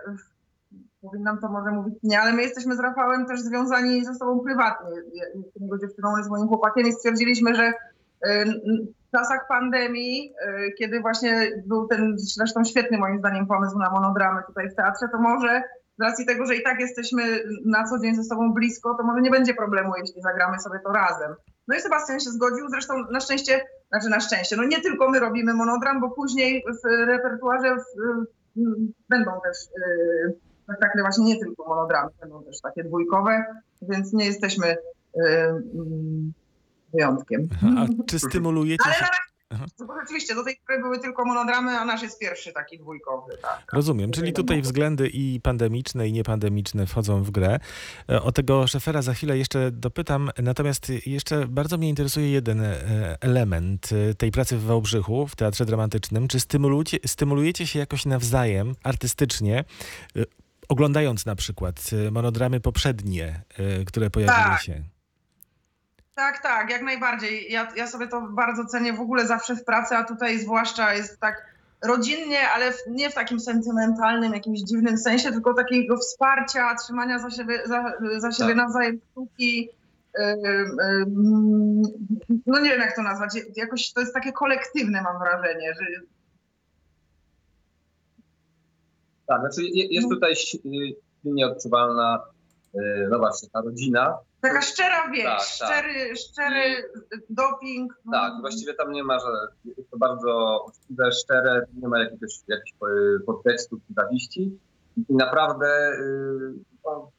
Powinnam 1.03 1.39
to 1.39 1.49
może 1.49 1.71
mówić 1.71 1.95
nie, 2.03 2.21
ale 2.21 2.33
my 2.33 2.43
jesteśmy 2.43 2.77
z 2.77 2.81
Rafałem 2.81 3.27
też 3.27 3.41
związani 3.41 4.05
ze 4.05 4.15
sobą 4.15 4.41
prywatnie. 4.41 4.91
Jestem 5.15 5.63
jego 5.63 5.79
dziewczyną, 5.79 6.17
jest 6.17 6.31
moim 6.31 6.49
chłopakiem 6.49 6.87
i 6.87 6.93
stwierdziliśmy, 6.93 7.55
że 7.55 7.67
y, 7.67 8.45
w 9.09 9.11
czasach 9.17 9.49
pandemii, 9.49 10.33
y, 10.69 10.73
kiedy 10.79 11.01
właśnie 11.01 11.51
był 11.67 11.89
ten 11.89 12.19
zresztą 12.19 12.65
świetny 12.65 12.99
moim 12.99 13.19
zdaniem 13.19 13.47
pomysł 13.47 13.79
na 13.79 13.91
monodramy 13.91 14.43
tutaj 14.47 14.71
w 14.71 14.75
teatrze, 14.75 15.07
to 15.13 15.19
może 15.19 15.63
z 15.99 16.03
racji 16.03 16.27
tego, 16.27 16.47
że 16.47 16.57
i 16.57 16.63
tak 16.63 16.81
jesteśmy 16.81 17.23
na 17.65 17.85
co 17.85 17.99
dzień 17.99 18.15
ze 18.15 18.25
sobą 18.25 18.53
blisko, 18.53 18.95
to 18.95 19.03
może 19.03 19.21
nie 19.21 19.31
będzie 19.31 19.55
problemu, 19.55 19.93
jeśli 19.97 20.23
zagramy 20.23 20.59
sobie 20.61 20.79
to 20.85 20.93
razem. 20.93 21.35
No 21.69 21.77
i 21.77 21.81
Sebastian 21.81 22.21
się 22.21 22.31
zgodził, 22.31 22.69
zresztą 22.69 22.95
na 23.11 23.21
szczęście, 23.21 23.61
znaczy 23.89 24.09
na 24.09 24.21
szczęście, 24.21 24.57
no 24.57 24.65
nie 24.65 24.81
tylko 24.81 25.11
my 25.11 25.21
robimy 25.21 25.55
monodram, 25.55 26.01
bo 26.01 26.11
później 26.11 26.65
w 26.85 27.07
repertuarze 27.07 27.77
w, 27.77 28.25
będą 29.09 29.31
też 29.45 29.57
y, 29.67 30.35
spektakle 30.63 31.03
właśnie 31.03 31.25
nie 31.25 31.39
tylko 31.39 31.69
monodramy, 31.69 32.11
będą 32.21 32.45
też 32.45 32.61
takie 32.61 32.85
dwójkowe, 32.85 33.45
więc 33.83 34.13
nie 34.13 34.27
jesteśmy 34.27 34.67
y, 34.67 34.77
mm, 35.75 36.33
wyjątkiem. 36.95 37.49
A 37.79 38.05
czy 38.07 38.19
stymulujecie 38.19 38.85
Ale 38.87 38.95
się... 38.95 39.03
na 39.03 39.28
Aha. 39.51 39.65
razie, 39.79 39.87
bo 39.87 40.01
rzeczywiście 40.01 40.35
do 40.35 40.45
tej 40.45 40.57
pory 40.67 40.79
były 40.83 40.99
tylko 41.01 41.25
monodramy, 41.25 41.71
a 41.79 41.85
nasz 41.85 42.03
jest 42.03 42.19
pierwszy 42.19 42.53
taki 42.53 42.79
dwójkowy. 42.79 43.33
Tak. 43.43 43.73
Rozumiem, 43.73 44.11
czyli 44.11 44.33
tutaj 44.33 44.63
względy 44.63 45.09
i 45.09 45.41
pandemiczne, 45.41 46.09
i 46.09 46.13
niepandemiczne 46.13 46.87
wchodzą 46.87 47.23
w 47.23 47.31
grę. 47.31 47.59
E, 48.11 48.23
O 48.23 48.33
tego 48.33 48.67
szefera 48.67 49.03
za 49.03 49.15
chwilę 49.15 49.39
jeszcze 49.39 49.71
dopytam, 49.71 50.31
natomiast 50.43 50.93
jeszcze 51.07 51.47
bardzo 51.47 51.79
mnie 51.79 51.89
interesuje 51.89 52.31
jeden 52.31 52.61
e, 52.61 52.77
element 53.21 53.89
e, 54.11 54.15
tej 54.15 54.31
pracy 54.31 54.57
w 54.57 54.63
Wałbrzychu, 54.65 55.27
w 55.27 55.37
Teatrze 55.37 55.65
Dramatycznym. 55.67 56.29
Czy 56.29 56.41
stymulujecie, 56.41 56.99
stymulujecie 57.07 57.67
się 57.67 57.79
jakoś 57.79 58.07
nawzajem, 58.07 58.75
artystycznie, 58.83 59.65
oglądając 60.69 61.27
na 61.27 61.37
przykład 61.37 61.91
monodramy 62.11 62.61
poprzednie, 62.61 63.43
które 63.87 64.11
pojawiły 64.11 64.37
Tak. 64.37 64.63
się? 64.63 64.83
Tak, 66.19 66.43
tak, 66.43 66.71
jak 66.71 66.83
najbardziej. 66.83 67.53
Ja, 67.53 67.69
ja 67.77 67.87
sobie 67.87 68.09
to 68.09 68.21
bardzo 68.21 68.65
cenię 68.65 68.93
w 68.93 69.01
ogóle 69.01 69.27
zawsze 69.27 69.57
w 69.57 69.65
pracy, 69.65 69.97
a 69.97 70.05
tutaj 70.05 70.39
zwłaszcza 70.39 70.95
jest 70.95 71.21
tak 71.21 71.47
rodzinnie, 71.85 72.39
ale 72.55 72.73
w, 72.73 72.77
nie 72.89 73.11
w 73.11 73.15
takim 73.15 73.41
sentymentalnym, 73.41 74.33
jakimś 74.35 74.61
dziwnym 74.61 74.99
sensie, 74.99 75.33
tylko 75.33 75.55
takiego 75.55 75.97
wsparcia, 75.97 76.75
trzymania 76.75 77.19
za 77.19 77.31
siebie, 77.31 77.63
za, 77.67 77.93
za 78.19 78.33
siebie 78.33 78.49
Tak. 78.49 78.57
nawzajem 78.57 79.01
sztuki. 79.11 79.69
No 82.47 82.61
nie 82.61 82.71
wiem, 82.71 82.81
jak 82.81 82.97
to 82.97 83.03
nazwać. 83.03 83.31
Jakoś 83.57 83.93
to 83.93 84.01
jest 84.01 84.15
takie 84.15 84.33
kolektywne, 84.33 85.03
mam 85.03 85.19
wrażenie, 85.19 85.75
że 85.75 85.87
Tak, 89.27 89.41
znaczy 89.41 89.63
je- 89.63 89.87
jest 89.87 90.09
tutaj 90.09 90.37
si- 90.37 90.63
silnie 91.23 91.47
odczuwalna, 91.47 92.19
y, 92.19 92.38
no 93.11 93.19
właśnie, 93.19 93.49
ta 93.53 93.61
rodzina. 93.61 94.19
taka 94.41 94.63
szczera 94.63 95.11
wieś, 95.11 95.25
Tak, 95.25 95.39
tak. 95.39 95.43
szczery, 95.69 96.17
szczery 96.17 96.91
doping. 97.31 97.93
Tak, 98.13 98.33
właściwie 98.41 98.75
tam 98.75 98.93
nie 98.93 99.05
ma, 99.05 99.19
że 99.19 99.27
jest 99.77 99.91
to 99.91 99.99
bardzo 99.99 100.65
uczciwe, 100.69 101.13
szczere, 101.13 101.67
nie 101.83 101.89
ma 101.89 101.99
jakiegoś, 101.99 102.31
jakichś 102.49 102.73
y, 102.73 103.21
podtekstów 103.27 103.81
czy 103.89 103.95
zawiści. 103.95 104.59
I 105.09 105.15
naprawdę 105.15 105.93
y, 105.99 106.53
no, 106.85 107.11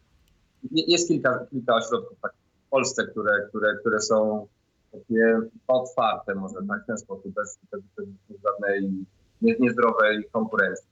je- 0.71 0.83
jest 0.87 1.07
kilka, 1.07 1.45
kilka 1.51 1.75
ośrodków 1.75 2.17
tak 2.21 2.31
w 2.67 2.69
Polsce, 2.69 3.07
które, 3.07 3.47
które, 3.49 3.75
które 3.79 3.99
są 4.01 4.47
takie 4.91 5.39
otwarte, 5.67 6.35
może 6.35 6.55
tak 6.69 6.83
w 6.83 6.87
ten 6.87 6.97
sposób, 6.97 7.33
bez, 7.33 7.59
bez, 7.71 7.81
bez 7.95 8.37
żadnej 8.43 8.89
nie, 9.41 9.55
niezdrowej 9.59 10.29
konkurencji. 10.31 10.87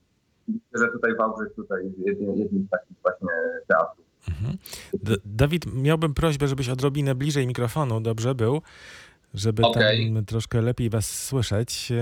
Myślę, 0.48 0.86
że 0.86 0.92
tutaj 0.92 1.14
Wałbrzych 1.16 1.54
tutaj 1.54 1.84
jest 1.98 2.20
jednym, 2.20 2.66
z 2.66 2.70
takich 2.70 2.96
właśnie. 3.02 3.28
D- 5.08 5.16
Dawid, 5.24 5.66
miałbym 5.74 6.14
prośbę, 6.14 6.48
żebyś 6.48 6.68
odrobinę 6.68 7.14
bliżej 7.14 7.46
mikrofonu, 7.46 8.00
dobrze 8.00 8.34
był, 8.34 8.62
żeby 9.34 9.62
Okej. 9.62 10.12
tam 10.14 10.24
troszkę 10.24 10.62
lepiej 10.62 10.90
was 10.90 11.24
słyszeć. 11.24 11.92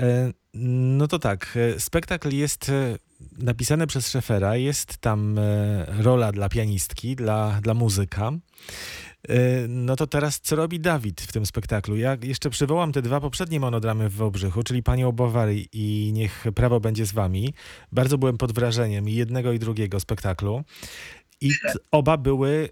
E, 0.00 0.32
No 0.54 1.08
to 1.08 1.18
tak, 1.18 1.58
e, 1.76 1.80
spektakl 1.80 2.32
jest 2.34 2.68
e, 2.68 2.96
napisany 3.38 3.86
przez 3.86 4.08
szefera, 4.10 4.56
jest 4.56 4.96
tam 4.98 5.40
rola 5.98 6.32
dla 6.32 6.48
pianistki, 6.48 7.16
dla, 7.16 7.60
dla 7.62 7.74
muzyka. 7.74 8.32
No 9.68 9.96
to 9.96 10.06
teraz 10.06 10.40
co 10.40 10.56
robi 10.56 10.80
Dawid 10.80 11.20
w 11.20 11.32
tym 11.32 11.46
spektaklu? 11.46 11.96
Ja 11.96 12.16
jeszcze 12.22 12.50
przywołam 12.50 12.92
te 12.92 13.02
dwa 13.02 13.20
poprzednie 13.20 13.60
monodramy 13.60 14.08
w 14.08 14.14
Wałbrzychu, 14.14 14.62
czyli 14.62 14.82
Panią 14.82 15.12
Bowary 15.12 15.64
i 15.72 16.10
Niech 16.14 16.44
prawo 16.54 16.80
będzie 16.80 17.06
z 17.06 17.12
wami. 17.12 17.54
Bardzo 17.92 18.18
byłem 18.18 18.38
pod 18.38 18.52
wrażeniem 18.52 19.08
jednego 19.08 19.52
i 19.52 19.58
drugiego 19.58 20.00
spektaklu. 20.00 20.64
I 21.44 21.50
oba 21.90 22.16
były 22.16 22.68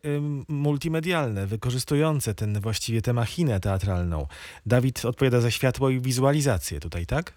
multimedialne, 0.49 1.47
wykorzystujące 1.47 2.35
ten 2.35 2.61
właściwie 2.61 3.03
tę 3.03 3.13
machinę 3.13 3.61
teatralną. 3.61 4.27
Dawid 4.67 5.05
odpowiada 5.05 5.41
za 5.41 5.51
światło 5.51 5.91
i 5.91 6.01
wizualizację 6.01 6.81
tutaj, 6.81 7.07
tak? 7.07 7.33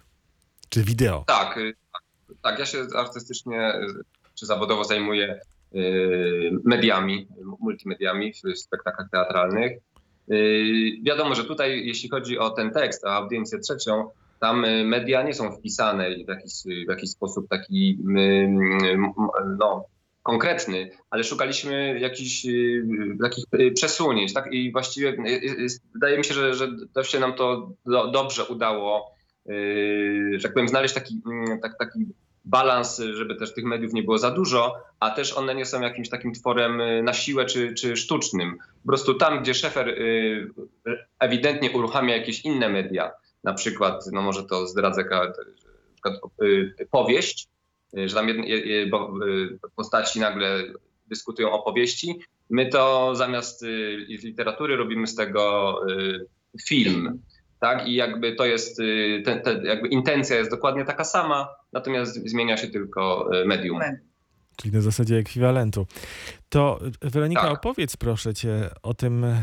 Czy 0.68 0.84
wideo? 0.84 1.24
Tak, 1.26 1.56
y, 1.56 1.74
tak. 2.42 2.58
Ja 2.58 2.66
się 2.66 2.86
artystycznie 2.96 3.74
y, 3.74 3.86
czy 4.34 4.46
zawodowo 4.46 4.84
zajmuję 4.84 5.40
y, 5.74 6.50
mediami, 6.64 7.28
multimediami 7.60 8.32
w 8.32 8.58
spektaklach 8.58 9.10
teatralnych. 9.10 9.78
Wiadomo, 11.02 11.34
że 11.34 11.44
tutaj, 11.44 11.86
jeśli 11.86 12.08
chodzi 12.08 12.38
o 12.38 12.50
ten 12.50 12.70
tekst, 12.70 13.04
o 13.04 13.12
audiencję 13.12 13.58
trzecią, 13.58 14.10
tam 14.40 14.66
media 14.84 15.22
nie 15.22 15.34
są 15.34 15.52
wpisane 15.52 16.10
w 16.24 16.28
jakiś, 16.28 16.52
w 16.86 16.90
jakiś 16.90 17.10
sposób 17.10 17.48
taki 17.48 17.98
no, 19.58 19.84
konkretny, 20.26 20.90
ale 21.10 21.24
szukaliśmy 21.24 21.98
jakichś 22.00 22.46
y, 22.46 22.86
takich 23.22 23.44
y, 23.54 23.72
przesunięć. 23.72 24.32
Tak? 24.32 24.52
I 24.52 24.72
właściwie 24.72 25.08
y, 25.08 25.30
y, 25.44 25.66
wydaje 25.94 26.18
mi 26.18 26.24
się, 26.24 26.34
że, 26.34 26.54
że 26.54 26.68
to 26.94 27.04
się 27.04 27.20
nam 27.20 27.34
to 27.34 27.70
do, 27.86 28.10
dobrze 28.10 28.44
udało 28.44 29.16
że 30.36 30.42
tak 30.42 30.52
powiem, 30.52 30.68
znaleźć 30.68 30.94
taki, 30.94 31.20
mm, 31.26 31.60
tak, 31.60 31.78
taki 31.78 32.06
balans, 32.44 32.98
żeby 33.12 33.36
też 33.36 33.54
tych 33.54 33.64
mediów 33.64 33.92
nie 33.92 34.02
było 34.02 34.18
za 34.18 34.30
dużo, 34.30 34.74
a 35.00 35.10
też 35.10 35.32
one 35.32 35.54
nie 35.54 35.66
są 35.66 35.80
jakimś 35.80 36.08
takim 36.08 36.32
tworem 36.32 36.82
na 37.04 37.12
siłę 37.12 37.44
czy, 37.44 37.74
czy 37.74 37.96
sztucznym. 37.96 38.58
Po 38.82 38.88
prostu 38.88 39.14
tam, 39.14 39.42
gdzie 39.42 39.54
szefer 39.54 39.98
ewidentnie 41.18 41.70
uruchamia 41.70 42.16
jakieś 42.16 42.44
inne 42.44 42.68
media, 42.68 43.12
na 43.44 43.54
przykład, 43.54 44.04
no 44.12 44.22
może 44.22 44.44
to 44.44 44.66
zdradzę, 44.66 45.04
powieść, 46.90 47.48
że 47.94 48.14
tam 48.14 48.28
jedne, 48.28 48.46
je- 48.46 48.66
je- 48.66 48.86
bo, 48.86 49.26
y, 49.26 49.58
postaci 49.76 50.20
nagle 50.20 50.62
dyskutują 51.06 51.52
o 51.52 51.62
powieści, 51.62 52.20
my 52.50 52.66
to 52.68 53.14
zamiast 53.14 53.62
y, 53.62 54.06
z 54.18 54.24
literatury 54.24 54.76
robimy 54.76 55.06
z 55.06 55.14
tego 55.14 55.74
y, 55.90 56.26
film 56.68 57.22
tak? 57.60 57.88
I 57.88 57.94
jakby 57.94 58.32
to 58.34 58.44
jest, 58.46 58.80
y, 58.80 59.22
te, 59.24 59.36
te, 59.40 59.60
jakby 59.64 59.88
intencja 59.88 60.36
jest 60.36 60.50
dokładnie 60.50 60.84
taka 60.84 61.04
sama, 61.04 61.48
natomiast 61.72 62.28
zmienia 62.30 62.56
się 62.56 62.68
tylko 62.68 63.30
y, 63.42 63.44
medium. 63.44 63.80
Czyli 64.56 64.74
na 64.74 64.80
zasadzie 64.80 65.16
ekwiwalentu. 65.16 65.86
To 66.48 66.80
y, 67.04 67.10
Weronika, 67.10 67.42
Tak. 67.42 67.52
opowiedz 67.52 67.96
proszę 67.96 68.34
cię 68.34 68.70
o 68.82 68.94
tym, 68.94 69.24
y, 69.24 69.36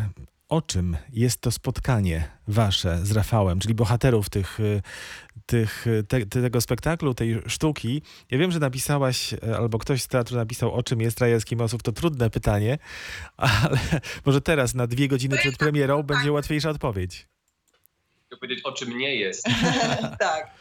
o 0.54 0.62
czym 0.62 0.98
jest 1.10 1.42
to 1.42 1.52
spotkanie 1.52 2.30
wasze 2.48 2.98
z 3.06 3.12
Rafałem, 3.12 3.60
czyli 3.60 3.74
bohaterów 3.74 4.30
tych, 4.30 4.60
y, 4.60 4.82
tych, 5.46 5.88
y, 5.88 6.04
te, 6.04 6.26
tego 6.26 6.62
spektaklu, 6.62 7.14
tej 7.14 7.42
sztuki. 7.48 8.02
Ja 8.32 8.38
wiem, 8.38 8.52
że 8.52 8.60
napisałaś, 8.60 9.34
y, 9.34 9.58
albo 9.58 9.80
ktoś 9.80 10.02
z 10.02 10.08
teatru 10.08 10.38
napisał, 10.38 10.74
o 10.74 10.84
czym 10.84 11.02
jest 11.02 11.20
Raja 11.20 11.36
Eskimosów. 11.36 11.84
To 11.84 11.92
trudne 11.92 12.30
pytanie, 12.30 12.78
ale 13.38 13.78
może 14.26 14.42
teraz, 14.42 14.74
na 14.74 14.88
dwie 14.88 15.08
godziny 15.08 15.38
przed 15.38 15.58
premierą, 15.58 16.04
będzie 16.04 16.32
łatwiejsza 16.32 16.70
odpowiedź. 16.70 17.28
Chcę 18.28 18.38
powiedzieć, 18.38 18.66
o 18.66 18.72
czym 18.72 18.98
nie 18.98 19.16
jest. 19.16 19.46
tak. 20.20 20.52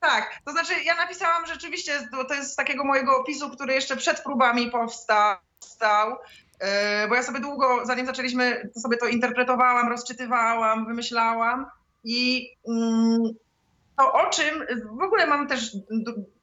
Tak, 0.00 0.40
to 0.44 0.52
znaczy 0.52 0.72
ja 0.84 0.94
napisałam 0.96 1.46
rzeczywiście, 1.46 2.08
to, 2.10 2.24
to 2.24 2.34
jest 2.34 2.52
z 2.52 2.56
takiego 2.56 2.84
mojego 2.84 3.20
opisu, 3.20 3.50
który 3.50 3.74
jeszcze 3.74 3.96
przed 3.96 4.20
próbami 4.20 4.70
powstał, 4.70 6.16
bo 7.08 7.14
ja 7.14 7.22
sobie 7.22 7.40
długo, 7.40 7.86
zanim 7.86 8.06
zaczęliśmy, 8.06 8.70
to 8.74 8.80
sobie 8.80 8.96
to 8.96 9.06
interpretowałam, 9.06 9.88
rozczytywałam, 9.88 10.86
wymyślałam 10.86 11.66
i 12.04 12.50
mm, 12.68 13.22
to 13.96 14.12
o 14.12 14.30
czym, 14.30 14.66
w 14.98 15.02
ogóle 15.02 15.26
mam 15.26 15.48
też, 15.48 15.76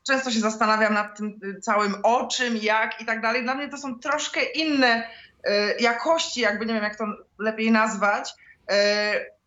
często 0.08 0.32
się 0.32 0.40
zastanawiam 0.40 0.94
nad 0.94 1.18
tym 1.18 1.40
y, 1.44 1.62
całym 1.62 1.96
o 2.04 2.28
czym, 2.28 2.58
jak 2.58 3.02
i 3.02 3.06
tak 3.06 3.22
dalej. 3.22 3.44
Dla 3.44 3.56
mnie 3.56 3.70
to 3.70 3.78
są 3.78 4.00
troszkę 4.00 4.44
inne 4.44 5.04
y, 5.04 5.52
jakości, 5.80 6.42
jakby 6.42 6.66
nie 6.66 6.74
wiem 6.74 6.84
jak 6.84 6.98
to 6.98 7.06
lepiej 7.40 7.72
nazwać. 7.72 8.34
Y, 8.72 8.76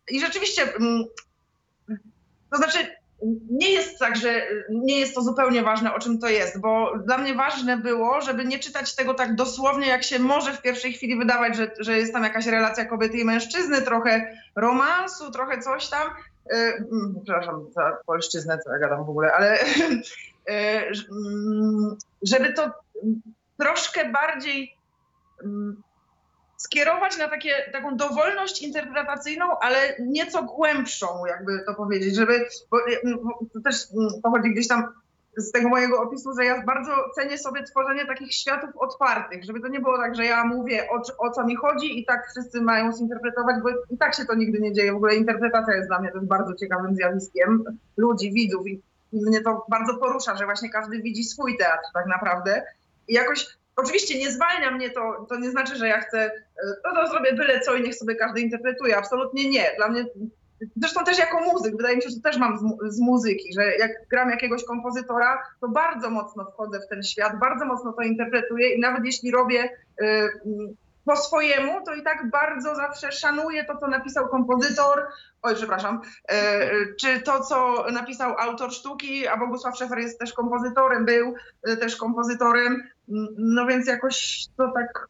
I 0.09 0.19
rzeczywiście, 0.19 0.75
mm, 0.75 1.03
to 2.51 2.57
znaczy 2.57 2.95
nie 3.49 3.71
jest 3.71 3.99
tak, 3.99 4.17
że 4.17 4.41
nie 4.69 4.99
jest 4.99 5.15
to 5.15 5.21
zupełnie 5.21 5.63
ważne, 5.63 5.93
o 5.93 5.99
czym 5.99 6.19
to 6.19 6.27
jest, 6.27 6.61
bo 6.61 6.97
dla 7.05 7.17
mnie 7.17 7.35
ważne 7.35 7.77
było, 7.77 8.21
żeby 8.21 8.45
nie 8.45 8.59
czytać 8.59 8.95
tego 8.95 9.13
tak 9.13 9.35
dosłownie, 9.35 9.87
jak 9.87 10.03
się 10.03 10.19
może 10.19 10.53
w 10.53 10.61
pierwszej 10.61 10.93
chwili 10.93 11.17
wydawać, 11.17 11.55
że, 11.55 11.71
że 11.79 11.97
jest 11.97 12.13
tam 12.13 12.23
jakaś 12.23 12.45
relacja 12.45 12.85
kobiety 12.85 13.17
i 13.17 13.25
mężczyzny, 13.25 13.81
trochę 13.81 14.37
romansu, 14.55 15.31
trochę 15.31 15.61
coś 15.61 15.89
tam. 15.89 16.07
Mm, 16.49 17.15
Przepraszam 17.23 17.71
za 17.71 17.97
polszczyznę, 18.05 18.59
co 18.63 18.73
ja 18.73 18.79
gadam 18.79 19.05
w 19.05 19.09
ogóle, 19.09 19.33
ale 19.33 19.59
mm, 20.47 21.97
żeby 22.21 22.53
to 22.53 22.71
troszkę 23.57 24.11
bardziej 24.11 24.75
mm, 25.43 25.83
skierować 26.67 27.17
na 27.17 27.27
takie, 27.27 27.51
taką 27.71 27.97
dowolność 27.97 28.61
interpretacyjną, 28.61 29.59
ale 29.59 29.77
nieco 29.99 30.43
głębszą, 30.43 31.25
jakby 31.25 31.63
to 31.65 31.75
powiedzieć, 31.75 32.15
żeby, 32.15 32.45
bo, 32.71 32.77
bo 33.23 33.39
to 33.53 33.59
też 33.59 33.75
pochodzi 34.23 34.51
gdzieś 34.51 34.67
tam 34.67 34.83
z 35.37 35.51
tego 35.51 35.69
mojego 35.69 36.01
opisu, 36.01 36.33
że 36.33 36.45
ja 36.45 36.63
bardzo 36.65 36.91
cenię 37.15 37.37
sobie 37.37 37.63
tworzenie 37.63 38.05
takich 38.05 38.33
światów 38.33 38.69
otwartych, 38.77 39.43
żeby 39.43 39.59
to 39.59 39.67
nie 39.67 39.79
było 39.79 39.97
tak, 39.97 40.15
że 40.15 40.25
ja 40.25 40.45
mówię 40.45 40.87
o, 40.89 41.25
o 41.25 41.31
co 41.31 41.45
mi 41.45 41.55
chodzi 41.55 41.99
i 41.99 42.05
tak 42.05 42.27
wszyscy 42.31 42.61
mają 42.61 42.91
zinterpretować, 42.91 43.55
bo 43.63 43.69
i 43.89 43.97
tak 43.97 44.15
się 44.15 44.25
to 44.25 44.35
nigdy 44.35 44.59
nie 44.59 44.73
dzieje. 44.73 44.93
W 44.93 44.95
ogóle 44.95 45.15
interpretacja 45.15 45.75
jest 45.75 45.89
dla 45.89 45.99
mnie 45.99 46.11
też 46.11 46.25
bardzo 46.25 46.55
ciekawym 46.55 46.95
zjawiskiem 46.95 47.63
ludzi, 47.97 48.33
widzów 48.33 48.67
i 48.67 48.81
mnie 49.11 49.41
to 49.41 49.65
bardzo 49.69 49.97
porusza, 49.97 50.35
że 50.35 50.45
właśnie 50.45 50.69
każdy 50.69 51.01
widzi 51.01 51.23
swój 51.23 51.57
teatr 51.57 51.85
tak 51.93 52.05
naprawdę. 52.05 52.63
I 53.07 53.13
jakoś, 53.13 53.47
oczywiście 53.77 54.19
nie 54.19 54.31
zwalnia 54.31 54.71
mnie 54.71 54.89
to, 54.89 55.25
to 55.29 55.39
nie 55.39 55.51
znaczy, 55.51 55.75
że 55.75 55.87
ja 55.87 55.99
chcę, 55.99 56.19
e, 56.19 56.31
no 56.83 56.95
to 56.95 57.07
zrobię 57.07 57.33
byle 57.33 57.59
co 57.59 57.75
i 57.75 57.81
niech 57.81 57.95
sobie 57.95 58.15
każdy 58.15 58.41
interpretuje. 58.41 58.97
Absolutnie 58.97 59.49
nie. 59.49 59.71
Dla 59.77 59.89
mnie, 59.89 60.05
zresztą 60.75 61.03
też 61.03 61.17
jako 61.17 61.41
muzyk, 61.41 61.77
wydaje 61.77 61.95
mi 61.95 62.01
się, 62.01 62.09
że 62.09 62.21
też 62.23 62.37
mam 62.37 62.57
z, 62.57 62.93
z 62.95 62.99
muzyki, 62.99 63.53
że 63.53 63.75
jak 63.75 63.91
gram 64.09 64.29
jakiegoś 64.29 64.63
kompozytora, 64.65 65.43
to 65.61 65.67
bardzo 65.67 66.09
mocno 66.09 66.45
wchodzę 66.45 66.79
w 66.79 66.89
ten 66.89 67.03
świat, 67.03 67.39
bardzo 67.39 67.65
mocno 67.65 67.93
to 67.93 68.01
interpretuję 68.01 68.69
i 68.69 68.79
nawet 68.79 69.05
jeśli 69.05 69.31
robię 69.31 69.63
y, 69.63 70.05
mm, 70.45 70.75
po 71.07 71.15
swojemu, 71.15 71.85
to 71.85 71.93
i 71.93 72.03
tak 72.03 72.29
bardzo 72.29 72.75
zawsze 72.75 73.11
szanuję 73.11 73.65
to, 73.65 73.77
co 73.77 73.87
napisał 73.87 74.29
kompozytor, 74.29 75.07
oj, 75.41 75.55
przepraszam, 75.55 76.01
e, 76.29 76.69
czy 76.99 77.21
to, 77.21 77.43
co 77.43 77.85
napisał 77.91 78.35
autor 78.39 78.71
sztuki, 78.71 79.27
a 79.27 79.37
Bogusław 79.37 79.77
Szefer 79.77 79.99
jest 79.99 80.19
też 80.19 80.33
kompozytorem, 80.33 81.05
był 81.05 81.33
e, 81.63 81.77
też 81.77 81.95
kompozytorem, 81.95 82.83
Mm, 83.09 83.27
no 83.37 83.65
więc 83.65 83.87
jakoś 83.87 84.45
to 84.57 84.71
tak 84.71 85.07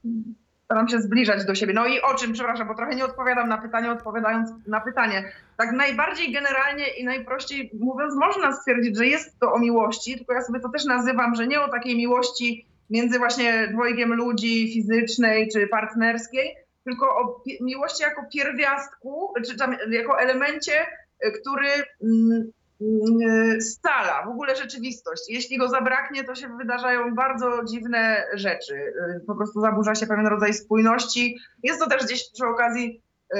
staram 0.65 0.87
się 0.87 1.01
zbliżać 1.01 1.45
do 1.45 1.55
siebie. 1.55 1.73
No 1.73 1.85
i 1.85 2.01
o 2.01 2.13
czym, 2.15 2.33
przepraszam, 2.33 2.67
bo 2.67 2.75
trochę 2.75 2.95
nie 2.95 3.05
odpowiadam 3.05 3.49
na 3.49 3.57
pytanie, 3.57 3.91
odpowiadając 3.91 4.49
na 4.67 4.81
pytanie. 4.81 5.31
Tak 5.57 5.71
najbardziej 5.71 6.33
generalnie 6.33 6.87
i 6.87 7.05
najprościej 7.05 7.71
mówiąc, 7.79 8.15
można 8.15 8.51
stwierdzić, 8.51 8.97
że 8.97 9.07
jest 9.07 9.39
to 9.39 9.53
o 9.53 9.59
miłości, 9.59 10.17
tylko 10.17 10.33
ja 10.33 10.41
sobie 10.41 10.59
to 10.59 10.69
też 10.69 10.85
nazywam, 10.85 11.35
że 11.35 11.47
nie 11.47 11.61
o 11.61 11.71
takiej 11.71 11.97
miłości 11.97 12.66
między 12.89 13.19
właśnie 13.19 13.67
dwojgiem 13.73 14.13
ludzi 14.13 14.73
fizycznej 14.73 15.49
czy 15.53 15.67
partnerskiej, 15.67 16.55
tylko 16.83 17.05
o 17.17 17.43
miłości 17.61 18.03
jako 18.03 18.25
pierwiastku, 18.33 19.33
czy 19.45 19.57
tam 19.57 19.75
jako 19.91 20.19
elemencie, 20.19 20.85
y, 21.25 21.31
który 21.31 21.69
mm, 22.03 22.51
mm, 22.81 23.61
scala 23.61 24.25
w 24.25 24.29
ogóle 24.29 24.55
rzeczywistość. 24.55 25.23
Jeśli 25.29 25.57
go 25.57 25.69
zabraknie, 25.69 26.23
to 26.23 26.35
się 26.35 26.57
wydarzają 26.57 27.15
bardzo 27.15 27.63
dziwne 27.63 28.25
rzeczy. 28.33 28.75
Y, 28.75 29.25
Po 29.27 29.35
prostu 29.35 29.61
zaburza 29.61 29.95
się 29.95 30.07
pewien 30.07 30.27
rodzaj 30.27 30.53
spójności. 30.53 31.37
Jest 31.63 31.79
to 31.79 31.89
też 31.89 32.05
gdzieś 32.05 32.31
przy 32.31 32.45
okazji 32.45 33.01
y, 33.35 33.37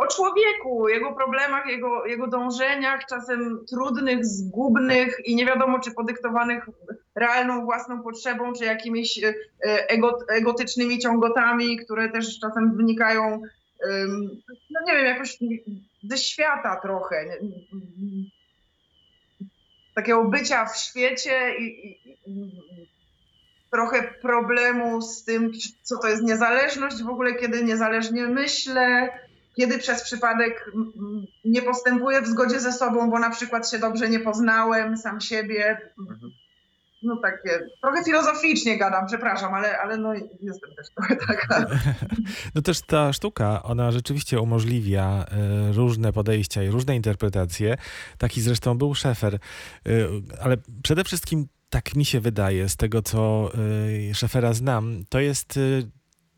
o 0.00 0.06
człowieku, 0.06 0.88
jego 0.88 1.12
problemach, 1.12 1.66
jego, 1.66 2.06
jego 2.06 2.26
dążeniach, 2.26 3.06
czasem 3.06 3.64
trudnych, 3.68 4.26
zgubnych 4.26 5.20
i 5.24 5.34
nie 5.34 5.46
wiadomo, 5.46 5.80
czy 5.80 5.90
podyktowanych 5.90 6.66
realną 7.14 7.64
własną 7.64 8.02
potrzebą, 8.02 8.52
czy 8.52 8.64
jakimiś 8.64 9.24
e, 9.24 9.34
ego, 9.88 10.18
egotycznymi 10.28 10.98
ciągotami, 10.98 11.76
które 11.76 12.08
też 12.08 12.38
czasem 12.38 12.76
wynikają, 12.76 13.42
no 14.70 14.80
nie 14.86 14.92
wiem, 14.92 15.04
jakoś 15.04 15.38
ze 16.02 16.18
świata 16.18 16.80
trochę. 16.82 17.38
Takiego 19.94 20.24
bycia 20.24 20.66
w 20.66 20.76
świecie 20.76 21.56
i, 21.58 21.90
i 22.26 22.52
trochę 23.70 24.02
problemu 24.02 25.02
z 25.02 25.24
tym, 25.24 25.52
co 25.82 25.98
to 25.98 26.08
jest 26.08 26.22
niezależność, 26.22 27.02
w 27.02 27.08
ogóle 27.08 27.34
kiedy 27.34 27.64
niezależnie 27.64 28.26
myślę, 28.26 29.10
kiedy 29.56 29.78
przez 29.78 30.02
przypadek 30.02 30.70
nie 31.44 31.62
postępuję 31.62 32.22
w 32.22 32.26
zgodzie 32.26 32.60
ze 32.60 32.72
sobą, 32.72 33.10
bo 33.10 33.18
na 33.18 33.30
przykład 33.30 33.70
się 33.70 33.78
dobrze 33.78 34.08
nie 34.08 34.20
poznałem, 34.20 34.96
sam 34.96 35.20
siebie. 35.20 35.78
No 37.02 37.16
takie, 37.16 37.66
trochę 37.82 38.04
filozoficznie 38.04 38.78
gadam, 38.78 39.06
przepraszam, 39.06 39.54
ale, 39.54 39.78
ale 39.78 39.96
no 39.96 40.14
jestem 40.40 40.74
też 40.76 40.86
trochę 40.94 41.16
taka. 41.16 41.66
No 42.54 42.62
też 42.62 42.80
ta 42.80 43.12
sztuka, 43.12 43.62
ona 43.62 43.92
rzeczywiście 43.92 44.40
umożliwia 44.40 45.24
e, 45.24 45.72
różne 45.72 46.12
podejścia 46.12 46.62
i 46.62 46.68
różne 46.68 46.96
interpretacje. 46.96 47.76
Taki 48.18 48.40
zresztą 48.40 48.78
był 48.78 48.94
Szefer. 48.94 49.34
E, 49.34 49.38
ale 50.42 50.56
przede 50.82 51.04
wszystkim 51.04 51.46
tak 51.70 51.94
mi 51.94 52.04
się 52.04 52.20
wydaje, 52.20 52.68
z 52.68 52.76
tego 52.76 53.02
co 53.02 53.50
e, 54.10 54.14
Szefera 54.14 54.52
znam, 54.52 55.04
to 55.08 55.20
jest 55.20 55.58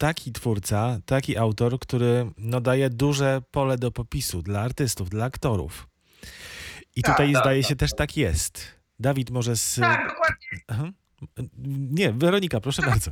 taki 0.02 0.32
twórca, 0.32 0.98
taki 1.06 1.36
autor, 1.36 1.78
który 1.78 2.30
no, 2.38 2.60
daje 2.60 2.90
duże 2.90 3.42
pole 3.50 3.78
do 3.78 3.90
popisu 3.90 4.42
dla 4.42 4.60
artystów, 4.60 5.10
dla 5.10 5.24
aktorów. 5.24 5.88
I 6.96 7.02
Tak, 7.02 7.12
tutaj 7.12 7.32
tak, 7.32 7.42
zdaje 7.42 7.62
tak. 7.62 7.68
się 7.68 7.76
też 7.76 7.90
tak 7.94 8.16
jest. 8.16 8.64
Dawid 8.98 9.30
może 9.30 9.56
z... 9.56 9.74
Tak, 9.74 10.08
dokładnie. 10.08 10.60
Aha. 10.68 10.90
Nie, 11.90 12.12
Weronika, 12.12 12.60
proszę 12.60 12.82
bardzo. 12.82 13.10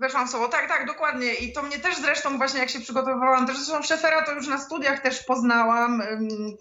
Weszłam 0.00 0.28
tak, 0.50 0.68
tak, 0.68 0.86
dokładnie. 0.86 1.34
I 1.34 1.52
to 1.52 1.62
mnie 1.62 1.78
też 1.78 1.96
zresztą 1.96 2.38
właśnie 2.38 2.60
jak 2.60 2.70
się 2.70 2.80
przygotowywałam, 2.80 3.46
też 3.46 3.56
zresztą 3.56 3.82
Szefera 3.82 4.22
to 4.22 4.32
już 4.32 4.48
na 4.48 4.58
studiach 4.58 5.02
też 5.02 5.24
poznałam, 5.24 6.02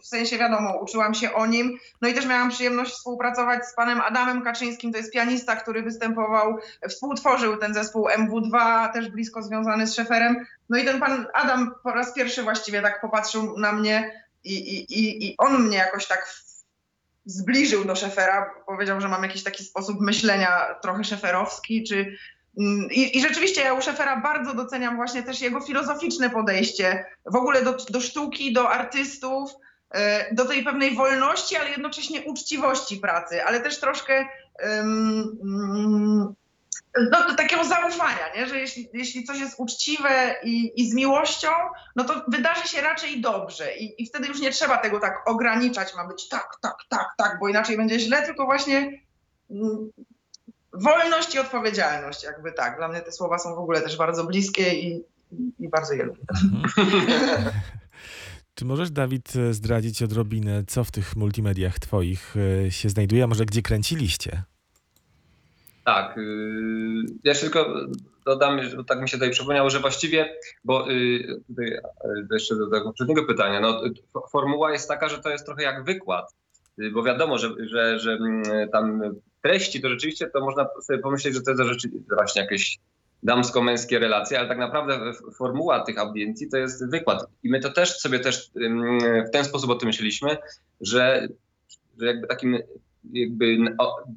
w 0.04 0.08
sensie 0.08 0.38
wiadomo, 0.38 0.78
uczyłam 0.82 1.14
się 1.14 1.34
o 1.34 1.46
nim. 1.46 1.80
No 2.02 2.08
i 2.08 2.14
też 2.14 2.26
miałam 2.26 2.50
przyjemność 2.50 2.92
współpracować 2.92 3.66
z 3.66 3.76
panem 3.76 4.02
Adamem 4.02 4.42
Kaczyńskim, 4.42 4.92
to 4.92 4.98
jest 4.98 5.14
pianista, 5.14 5.56
który 5.56 5.84
występował, 5.84 6.58
współtworzył 6.90 7.58
ten 7.58 7.74
zespół 7.74 8.08
MW2, 8.08 8.92
też 8.94 9.10
blisko 9.10 9.44
związany 9.44 9.88
z 9.88 9.96
Szeferem. 9.96 10.46
No 10.70 10.78
i 10.78 10.86
ten 10.86 11.00
pan 11.00 11.28
Adam 11.34 11.76
po 11.84 11.92
raz 11.92 12.14
pierwszy 12.14 12.44
właściwie 12.44 12.82
tak 12.82 13.02
popatrzył 13.02 13.60
na 13.60 13.72
mnie 13.72 14.26
i, 14.44 14.54
i, 14.54 15.00
i, 15.00 15.28
i 15.28 15.36
on 15.38 15.64
mnie 15.64 15.78
jakoś 15.78 16.08
tak 16.08 16.34
zbliżył 17.26 17.86
do 17.86 17.96
Szefera, 17.96 18.54
powiedział, 18.66 19.02
że 19.02 19.08
mam 19.08 19.24
jakiś 19.24 19.44
taki 19.44 19.64
sposób 19.64 20.02
myślenia 20.02 20.76
trochę 20.82 21.04
szeferowski, 21.04 21.84
czy 21.84 22.18
I, 22.92 23.18
I 23.18 23.22
rzeczywiście 23.22 23.62
ja 23.62 23.74
u 23.74 23.82
Szefera 23.82 24.22
bardzo 24.22 24.54
doceniam 24.54 24.96
właśnie 24.96 25.24
też 25.24 25.42
jego 25.42 25.62
filozoficzne 25.62 26.30
podejście 26.30 27.06
w 27.26 27.36
ogóle 27.36 27.64
do, 27.64 27.78
do 27.90 28.02
sztuki, 28.02 28.54
do 28.54 28.70
artystów, 28.70 29.52
e, 29.92 30.36
do 30.36 30.46
tej 30.46 30.64
pewnej 30.64 30.96
wolności, 30.96 31.56
ale 31.56 31.70
jednocześnie 31.70 32.22
uczciwości 32.22 32.98
pracy, 32.98 33.44
ale 33.44 33.60
też 33.60 33.80
troszkę 33.80 34.28
mm, 34.60 35.38
no, 37.12 37.36
takiego 37.36 37.64
zaufania, 37.64 38.34
nie? 38.36 38.48
że 38.48 38.60
jeśli, 38.60 38.90
jeśli 38.94 39.24
coś 39.24 39.40
jest 39.40 39.56
uczciwe 39.58 40.36
i, 40.44 40.82
i 40.82 40.90
z 40.90 40.94
miłością, 40.94 41.50
no 41.96 42.04
to 42.04 42.26
wydarzy 42.28 42.68
się 42.68 42.82
raczej 42.82 43.22
dobrze 43.22 43.78
I, 43.78 44.04
i 44.04 44.08
wtedy 44.08 44.28
już 44.28 44.40
nie 44.40 44.52
trzeba 44.52 44.78
tego 44.78 45.00
tak 45.00 45.30
ograniczać, 45.30 45.96
ma 45.96 46.08
być 46.08 46.30
tak, 46.30 46.58
tak, 46.62 46.76
tak, 46.90 47.08
tak, 47.18 47.38
bo 47.40 47.48
inaczej 47.48 47.78
będzie 47.78 48.00
źle, 48.00 48.22
tylko 48.22 48.46
właśnie 48.46 49.02
mm, 49.50 49.92
wolność 50.74 51.36
i 51.36 51.40
odpowiedzialność, 51.40 52.24
jakby 52.24 52.52
tak. 52.52 52.78
Dla 52.78 52.88
mnie 52.88 53.02
te 53.02 53.12
słowa 53.12 53.40
są 53.40 53.56
w 53.56 53.60
ogóle 53.60 53.82
też 53.82 53.98
bardzo 53.98 54.24
bliskie 54.24 54.74
i, 54.74 55.04
i 55.60 55.70
bardzo 55.70 55.94
je 55.94 56.04
lubię. 56.04 56.22
Czy 58.56 58.66
możesz, 58.66 58.92
Dawid, 58.92 59.36
e, 59.36 59.54
zdradzić 59.54 60.04
odrobinę, 60.04 60.64
co 60.68 60.84
w 60.84 60.92
tych 60.92 61.16
multimediach 61.16 61.80
twoich 61.80 62.36
e, 62.66 62.72
się 62.72 62.90
znajduje, 62.90 63.24
a 63.24 63.28
może 63.28 63.46
gdzie 63.46 63.62
kręciliście? 63.62 64.44
Tak. 65.86 66.18
Yy, 66.18 67.04
ja 67.24 67.32
jeszcze 67.32 67.46
tylko 67.46 67.76
dodam, 68.26 68.64
że 68.64 68.84
tak 68.84 69.02
mi 69.02 69.10
się 69.10 69.18
tutaj 69.18 69.32
przypomniało, 69.32 69.70
że 69.70 69.80
właściwie, 69.80 70.36
bo 70.64 70.92
yy, 70.92 71.42
tutaj 71.48 71.66
yy, 71.66 72.28
jeszcze 72.32 72.56
do 72.56 72.70
tego 72.70 72.86
poprzedniego 72.86 73.26
pytania, 73.26 73.60
no, 73.60 73.86
y, 73.86 73.92
formuła 74.32 74.72
jest 74.72 74.88
taka, 74.88 75.10
że 75.10 75.20
to 75.20 75.30
jest 75.30 75.46
trochę 75.46 75.64
jak 75.64 75.84
wykład, 75.84 76.36
bo 76.94 77.04
wiadomo, 77.04 77.38
że, 77.38 77.50
że, 77.60 78.00
że 78.00 78.12
mm, 78.12 78.70
tam 78.72 79.02
treści 79.42 79.82
to 79.82 79.90
rzeczywiście 79.90 80.28
to 80.28 80.42
można 80.42 80.68
sobie 80.82 81.00
pomyśleć, 81.00 81.36
że 81.36 81.42
to 81.42 81.52
jest 81.52 81.64
rzeczy- 81.64 81.90
właśnie 82.16 82.42
jakieś 82.42 82.80
damsko-męskie 83.24 84.00
relacje, 84.00 84.40
ale 84.40 84.48
tak 84.48 84.58
naprawdę 84.58 85.12
formuła 85.38 85.84
tych 85.84 85.98
audiencji 85.98 86.50
to 86.50 86.58
jest 86.58 86.90
wykład. 86.90 87.26
I 87.44 87.50
my 87.50 87.60
to 87.60 87.70
też 87.70 88.00
sobie 88.00 88.20
też 88.20 88.52
ym, 88.58 89.00
w 89.28 89.32
ten 89.34 89.46
sposób 89.46 89.70
o 89.70 89.76
tym 89.76 89.88
myśleliśmy, 89.88 90.38
że, 90.82 91.28
że 92.00 92.08
jakby 92.08 92.28
takim 92.28 92.58
jakby 93.14 93.58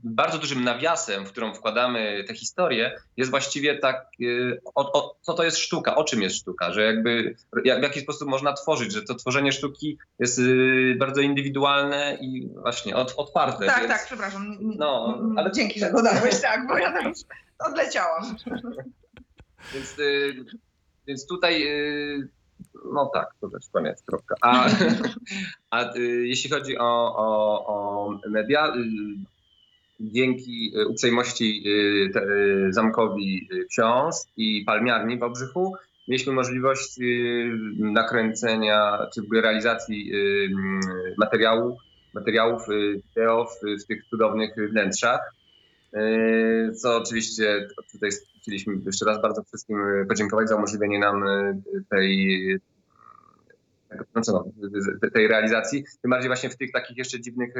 bardzo 0.05 0.39
dużym 0.39 0.65
nawiasem, 0.65 1.27
w 1.27 1.33
którą 1.33 1.55
wkładamy 1.55 2.25
tę 2.29 2.35
historię, 2.35 3.01
jest 3.17 3.31
właściwie 3.31 3.79
tak, 3.79 4.07
y, 4.21 4.61
o, 4.75 4.93
o, 4.93 5.17
co 5.21 5.35
to 5.35 5.45
jest 5.45 5.59
sztuka, 5.59 5.95
o 5.95 6.05
czym 6.05 6.23
jest 6.23 6.37
sztuka, 6.37 6.73
że 6.73 6.83
jakby 6.83 7.37
jak, 7.65 7.81
w 7.81 7.83
jaki 7.83 8.01
sposób 8.01 8.29
można 8.29 8.53
tworzyć, 8.53 8.93
że 8.93 9.03
to 9.03 9.15
tworzenie 9.15 9.53
sztuki 9.53 9.99
jest 10.19 10.39
y, 10.39 10.97
bardzo 10.99 11.21
indywidualne 11.21 12.19
i 12.21 12.49
właśnie 12.63 12.97
od, 12.97 13.15
otwarte. 13.17 13.67
Tak, 13.67 13.79
więc, 13.79 13.93
tak, 13.93 14.07
przepraszam. 14.07 14.57
No, 14.61 15.19
ale 15.37 15.53
Dzięki, 15.53 15.81
że 15.81 15.93
dodałeś, 15.93 16.41
tak, 16.41 16.67
bo 16.67 16.79
ja 16.79 16.93
tam 16.93 17.09
już 17.09 17.19
odleciałam. 17.59 18.23
Więc, 19.75 19.99
y, 19.99 20.35
więc 21.07 21.27
tutaj, 21.27 21.67
no 22.93 23.11
tak, 23.15 23.27
to 23.41 23.49
też 23.49 23.69
koniec, 23.73 24.03
kropka. 24.03 24.35
A, 24.41 24.69
a 25.71 25.97
y, 25.97 26.27
jeśli 26.27 26.51
chodzi 26.51 26.79
o, 26.79 27.17
o, 27.17 27.67
o 27.67 28.19
media, 28.29 28.69
y, 28.69 28.81
dzięki 30.01 30.73
y, 30.77 30.89
uprzejmości 30.89 31.65
zamkowi 32.71 33.49
książ 33.71 34.15
i 34.37 34.65
palmiarni 34.67 35.19
w 35.19 35.23
Obrzychu 35.23 35.75
mieliśmy 36.09 36.33
możliwość 36.33 36.99
nakręcenia 37.79 38.99
czy 39.15 39.23
realizacji 39.43 40.13
materiału, 41.19 41.77
materiałów 42.15 42.63
wideo 43.07 43.47
w 43.47 43.87
tych 43.87 44.05
cudownych 44.11 44.55
wnętrzach. 44.71 45.35
Y, 45.97 46.73
Co 46.75 46.97
oczywiście 46.97 47.69
tutaj 47.93 48.11
chcieliśmy 48.43 48.75
jeszcze 48.87 49.05
raz 49.05 49.23
bardzo 49.23 49.43
wszystkim 49.43 49.81
y, 49.81 50.07
podziękować 50.07 50.49
za 50.49 50.57
umożliwienie 50.57 50.99
nam 50.99 51.27
y, 51.27 51.63
tej, 51.91 52.39
no 54.15 54.23
co, 54.23 54.45
tej 55.15 55.29
realizacji. 55.29 55.85
Tym 56.03 56.11
bardziej 56.11 56.29
właśnie 56.29 56.51
w 56.51 56.57
tych 56.57 56.73
takich 56.73 56.97
jeszcze 56.97 57.21
dziwnych 57.21 57.55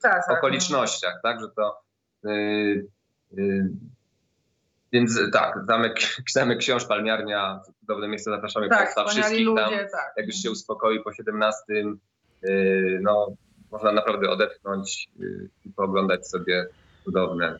Tak, 0.00 0.26
tak. 0.26 0.38
okolicznościach, 0.38 1.20
tak, 1.22 1.40
że 1.40 1.48
to 1.48 1.80
więc 4.94 5.20
tak, 5.32 5.64
zamek, 5.66 5.96
zamek 6.34 6.58
książ, 6.58 6.84
palmiarnia, 6.86 7.60
cudowne 7.80 8.08
miejsce, 8.08 8.30
zapraszamy 8.30 8.68
Tak, 8.68 8.78
Państwa 8.78 9.04
wszystkich 9.08 9.46
tam. 9.46 9.54
ludzie, 9.54 9.88
tak. 9.92 10.12
Jak 10.16 10.26
już 10.26 10.36
się 10.36 10.50
uspokoi 10.50 11.02
po 11.02 11.12
17, 11.12 11.62
y, 12.44 13.00
no 13.02 13.26
można 13.70 13.92
naprawdę 13.92 14.30
odetchnąć 14.30 15.08
i 15.64 15.70
pooglądać 15.76 16.28
sobie 16.28 16.66
cudowne 17.04 17.58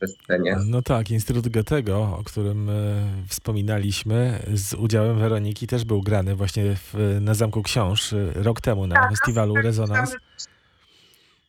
przestrzenie. 0.00 0.56
No 0.66 0.82
tak, 0.82 1.10
Instytut 1.10 1.48
Goethego, 1.48 2.16
o 2.20 2.24
którym 2.24 2.70
e, 2.70 2.72
wspominaliśmy, 3.28 4.42
z 4.54 4.74
udziałem 4.74 5.18
Weroniki 5.18 5.66
też 5.66 5.84
był 5.84 6.02
grany 6.02 6.34
właśnie 6.34 6.76
w, 6.76 7.18
na 7.20 7.34
Zamku 7.34 7.62
Książ 7.62 8.12
e, 8.12 8.32
rok 8.34 8.60
temu 8.60 8.86
na 8.86 8.94
Tak, 8.94 9.10
festiwalu 9.10 9.54
tak, 9.54 9.64
Rezonans. 9.64 10.16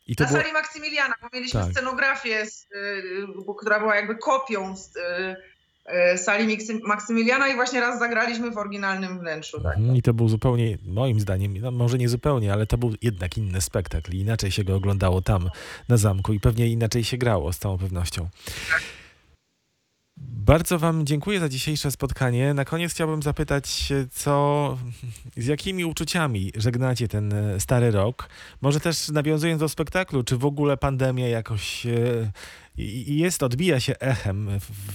I 0.08 0.16
to 0.16 0.24
Na 0.24 0.30
było, 0.30 0.42
sali 0.42 0.54
Maksymiliana, 0.54 1.14
bo 1.22 1.28
mieliśmy 1.34 1.60
Tak. 1.62 1.72
scenografię, 1.72 2.46
z, 2.46 2.64
y, 2.64 3.56
która 3.58 3.80
była 3.80 3.96
jakby 3.96 4.16
kopią 4.16 4.78
z 4.78 4.96
y, 4.96 5.36
sali 6.18 6.58
Miksy- 6.58 6.80
Maksymiliana 6.84 7.48
i 7.48 7.56
właśnie 7.56 7.82
raz 7.82 8.00
zagraliśmy 8.00 8.52
w 8.52 8.58
oryginalnym 8.58 9.20
wnętrzu. 9.20 9.62
Tak. 9.62 9.78
Mhm, 9.78 9.96
I 9.98 10.02
to 10.02 10.14
był 10.14 10.30
zupełnie, 10.30 10.78
moim 10.86 11.20
zdaniem, 11.20 11.58
no 11.58 11.72
może 11.72 11.98
nie 11.98 12.10
zupełnie, 12.10 12.54
ale 12.54 12.68
to 12.68 12.78
był 12.78 12.94
jednak 13.02 13.38
inny 13.38 13.62
spektakl. 13.62 14.14
Inaczej 14.14 14.52
się 14.52 14.64
go 14.64 14.76
oglądało 14.76 15.22
tam 15.22 15.50
na 15.90 15.98
zamku 15.98 16.34
i 16.34 16.40
pewnie 16.40 16.68
inaczej 16.68 17.04
się 17.04 17.18
grało 17.18 17.54
z 17.54 17.60
całą 17.60 17.78
pewnością. 17.78 18.28
Bardzo 20.46 20.80
Wam 20.80 21.06
dziękuję 21.06 21.40
za 21.40 21.50
dzisiejsze 21.50 21.92
spotkanie. 21.92 22.54
Na 22.54 22.66
koniec 22.66 22.92
chciałbym 22.92 23.22
zapytać, 23.22 23.94
co, 24.12 24.78
z 25.38 25.46
jakimi 25.46 25.86
uczuciami 25.86 26.52
żegnacie 26.56 27.08
ten 27.08 27.34
e, 27.34 27.60
stary 27.60 27.92
rok? 27.92 28.30
Może 28.62 28.80
też 28.80 29.10
nawiązując 29.10 29.60
do 29.60 29.70
spektaklu, 29.70 30.24
czy 30.24 30.38
w 30.38 30.46
ogóle 30.46 30.78
pandemia 30.78 31.28
jakoś 31.28 31.86
e, 31.86 32.32
jest, 33.08 33.44
odbija 33.44 33.80
się 33.80 34.00
echem 34.00 34.50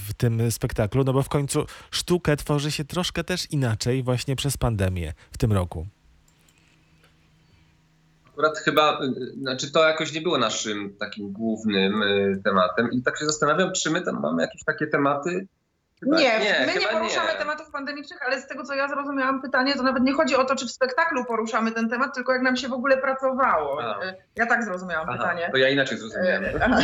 w 0.08 0.14
tym 0.14 0.50
spektaklu, 0.50 1.04
no 1.04 1.12
bo 1.12 1.22
w 1.22 1.28
końcu 1.28 1.66
sztukę 1.90 2.36
tworzy 2.36 2.72
się 2.72 2.84
troszkę 2.84 3.24
też 3.24 3.50
inaczej 3.50 4.02
właśnie 4.02 4.36
przez 4.36 4.56
pandemię 4.56 5.12
w 5.32 5.38
tym 5.38 5.52
roku. 5.52 5.86
Akurat 8.38 8.58
chyba, 8.58 9.00
y, 9.02 9.40
znaczy 9.40 9.72
to 9.72 9.88
jakoś 9.88 10.14
nie 10.14 10.20
było 10.20 10.38
naszym 10.38 10.96
takim 10.96 11.32
głównym 11.32 12.02
y, 12.02 12.40
tematem 12.44 12.92
i 12.92 13.02
tak 13.02 13.18
się 13.18 13.26
zastanawiam, 13.26 13.72
czy 13.72 13.90
my 13.90 14.02
tam 14.02 14.20
mamy 14.20 14.42
jakieś 14.42 14.64
takie 14.64 14.86
tematy? 14.86 15.46
Chyba 16.04 16.18
Nie, 16.18 16.64
my 16.66 16.80
nie 16.80 16.86
poruszamy 16.88 17.30
tematów 17.38 17.70
pandemicznych, 17.70 18.18
ale 18.26 18.40
z 18.42 18.46
tego 18.46 18.64
co 18.64 18.74
ja 18.74 18.88
zrozumiałam 18.88 19.42
pytanie, 19.42 19.74
to 19.76 19.82
nawet 19.82 20.02
nie 20.02 20.12
chodzi 20.12 20.36
o 20.36 20.44
to, 20.44 20.56
czy 20.56 20.66
w 20.66 20.70
spektaklu 20.70 21.24
poruszamy 21.24 21.72
ten 21.72 21.88
temat, 21.88 22.14
tylko 22.14 22.32
jak 22.32 22.42
nam 22.42 22.56
się 22.56 22.68
w 22.68 22.72
ogóle 22.72 22.96
pracowało. 22.98 23.82
A. 23.82 24.04
Y, 24.06 24.14
Ja 24.36 24.46
tak 24.46 24.64
zrozumiałam 24.64 25.08
Aha, 25.08 25.18
pytanie. 25.18 25.48
to 25.52 25.56
ja 25.58 25.68
inaczej 25.68 25.98
zrozumiałem. 25.98 26.44
Y, 26.44 26.64
aha. 26.64 26.78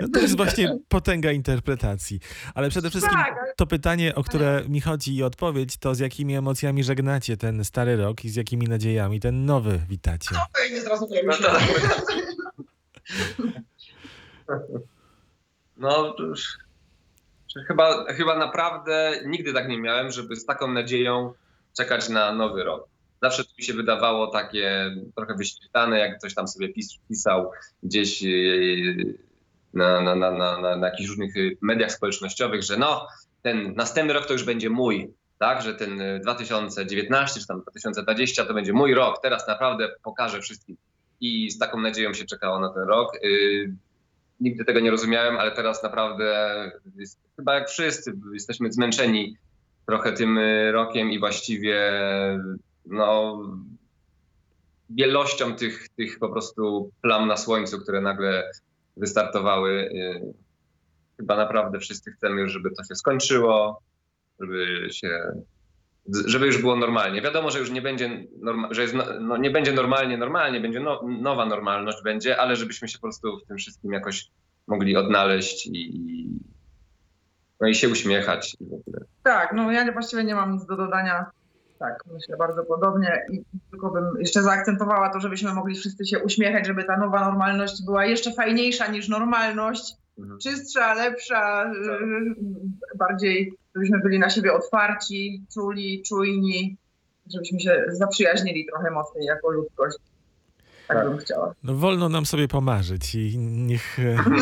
No 0.00 0.08
To 0.14 0.20
jest 0.20 0.36
właśnie 0.36 0.78
potęga 0.88 1.30
interpretacji. 1.32 2.20
Ale 2.54 2.70
przede 2.70 2.90
wszystkim 2.90 3.14
Tak, 3.16 3.34
to 3.56 3.66
pytanie, 3.66 4.14
o 4.14 4.24
które 4.24 4.62
mi 4.68 4.80
chodzi 4.80 5.16
i 5.16 5.22
odpowiedź, 5.22 5.76
to 5.76 5.94
z 5.94 5.98
jakimi 5.98 6.36
emocjami 6.36 6.84
żegnacie 6.84 7.36
ten 7.36 7.64
stary 7.64 7.96
rok 7.96 8.24
i 8.24 8.30
z 8.30 8.36
jakimi 8.36 8.66
nadziejami 8.66 9.20
ten 9.20 9.44
nowy 9.46 9.78
witacie. 9.88 10.30
Oj, 10.64 10.70
nie 10.72 10.80
zrozumiałem. 10.80 11.26
No 11.26 11.34
to- 11.36 11.58
No, 15.76 16.14
chyba, 17.66 18.04
chyba 18.04 18.38
naprawdę 18.38 19.12
nigdy 19.26 19.52
tak 19.52 19.68
nie 19.68 19.80
miałem, 19.80 20.10
żeby 20.10 20.36
z 20.36 20.46
taką 20.46 20.72
nadzieją 20.72 21.32
czekać 21.76 22.08
na 22.08 22.32
nowy 22.32 22.64
rok. 22.64 22.88
Zawsze 23.22 23.44
to 23.44 23.50
mi 23.58 23.64
się 23.64 23.74
wydawało 23.74 24.26
takie 24.26 24.96
trochę 25.16 25.34
wyświetlane, 25.34 25.98
jak 25.98 26.18
ktoś 26.18 26.34
tam 26.34 26.48
sobie 26.48 26.68
pis, 26.68 26.98
pisał 27.08 27.50
gdzieś 27.82 28.22
yy, 28.22 29.14
na, 29.74 30.00
na, 30.00 30.14
na, 30.14 30.30
na, 30.30 30.76
na, 30.76 30.86
jakichś 30.86 31.08
różnych 31.08 31.36
yy, 31.36 31.56
mediach 31.60 31.92
społecznościowych, 31.92 32.62
że 32.62 32.76
no, 32.76 33.06
ten 33.42 33.74
następny 33.74 34.14
rok 34.14 34.26
to 34.26 34.32
już 34.32 34.44
będzie 34.44 34.70
mój, 34.70 35.14
tak, 35.38 35.62
że 35.62 35.74
ten 35.74 35.98
yy, 35.98 36.20
2019 36.20 37.40
czy 37.40 37.46
tam 37.46 37.60
2020 37.62 38.44
to 38.44 38.54
będzie 38.54 38.72
mój 38.72 38.94
rok, 38.94 39.20
teraz 39.22 39.48
naprawdę 39.48 39.88
pokażę 40.02 40.40
wszystkim. 40.40 40.76
I 41.20 41.50
z 41.50 41.58
taką 41.58 41.80
nadzieją 41.80 42.14
się 42.14 42.24
czekało 42.24 42.60
na 42.60 42.68
ten 42.68 42.82
rok. 42.82 43.12
Nigdy 44.40 44.64
tego 44.64 44.80
nie 44.80 44.90
rozumiałem, 44.90 45.36
ale 45.36 45.50
teraz 45.50 45.82
naprawdę 45.82 46.72
jest, 46.96 47.20
chyba 47.36 47.54
jak 47.54 47.68
wszyscy 47.68 48.12
jesteśmy 48.32 48.72
zmęczeni 48.72 49.36
trochę 49.86 50.12
tym 50.12 50.38
y, 50.38 50.72
rokiem 50.72 51.10
i 51.10 51.18
właściwie 51.18 51.92
no, 52.86 53.40
wielością 54.90 55.54
tych, 55.54 55.88
tych 55.88 56.18
po 56.18 56.28
prostu 56.28 56.90
plam 57.02 57.28
na 57.28 57.36
słońcu, 57.36 57.80
które 57.80 58.00
nagle 58.00 58.50
wystartowały. 58.96 59.70
Y, 59.72 60.48
Chyba 61.18 61.36
naprawdę 61.36 61.78
wszyscy 61.78 62.12
chcemy 62.12 62.40
już, 62.40 62.52
żeby 62.52 62.70
to 62.70 62.84
się 62.84 62.94
skończyło, 62.94 63.82
żeby 64.40 64.88
się 64.92 65.42
żeby 66.26 66.46
już 66.46 66.60
było 66.60 66.76
normalnie. 66.76 67.22
Wiadomo, 67.22 67.50
że 67.50 67.58
już 67.58 67.70
nie 67.70 67.82
będzie, 67.82 68.08
norma- 68.42 68.68
że 68.70 68.82
jest 68.82 68.94
no, 68.94 69.04
no, 69.20 69.36
nie 69.36 69.50
będzie 69.50 69.72
normalnie, 69.72 70.18
normalnie, 70.18 70.60
będzie 70.60 70.80
no, 70.80 71.00
nowa 71.20 71.46
normalność 71.46 71.98
będzie, 72.04 72.40
ale 72.40 72.56
żebyśmy 72.56 72.88
się 72.88 72.98
po 72.98 73.02
prostu 73.02 73.38
w 73.38 73.48
tym 73.48 73.56
wszystkim 73.56 73.92
jakoś 73.92 74.26
mogli 74.66 74.96
odnaleźć 74.96 75.66
i, 75.66 76.28
no 77.60 77.68
i 77.68 77.74
się 77.74 77.88
uśmiechać. 77.88 78.56
Tak, 79.22 79.52
no 79.52 79.72
ja 79.72 79.92
właściwie 79.92 80.24
nie 80.24 80.34
mam 80.34 80.52
nic 80.52 80.66
do 80.66 80.76
dodania. 80.76 81.26
Tak, 81.78 82.04
myślę 82.12 82.36
bardzo 82.36 82.64
podobnie 82.64 83.22
i 83.32 83.42
tylko 83.70 83.90
bym 83.90 84.04
jeszcze 84.20 84.42
zaakcentowała 84.42 85.08
to, 85.10 85.20
żebyśmy 85.20 85.54
mogli 85.54 85.74
wszyscy 85.74 86.06
się 86.06 86.18
uśmiechać, 86.18 86.66
żeby 86.66 86.84
ta 86.84 86.96
nowa 86.96 87.20
normalność 87.20 87.84
była 87.84 88.06
jeszcze 88.06 88.32
fajniejsza 88.32 88.86
niż 88.86 89.08
normalność, 89.08 89.92
Mhm. 90.18 90.38
czystsza, 90.40 90.94
lepsza, 90.94 91.70
yy, 91.84 92.34
bardziej, 92.98 93.52
żebyśmy 93.78 94.00
byli 94.00 94.18
na 94.18 94.30
siebie 94.30 94.52
otwarci, 94.52 95.42
czuli, 95.54 96.02
czujni, 96.08 96.76
żebyśmy 97.32 97.60
się 97.60 97.84
zaprzyjaźnili 97.88 98.66
trochę 98.66 98.90
mocniej 98.90 99.24
jako 99.24 99.50
ludzkość. 99.50 99.96
Tak, 100.88 100.96
Tak. 100.96 101.08
bym 101.08 101.18
chciała. 101.18 101.54
No 101.62 101.74
wolno 101.74 102.08
nam 102.08 102.26
sobie 102.26 102.48
pomarzyć 102.48 103.14
i 103.14 103.38
niech, 103.38 103.98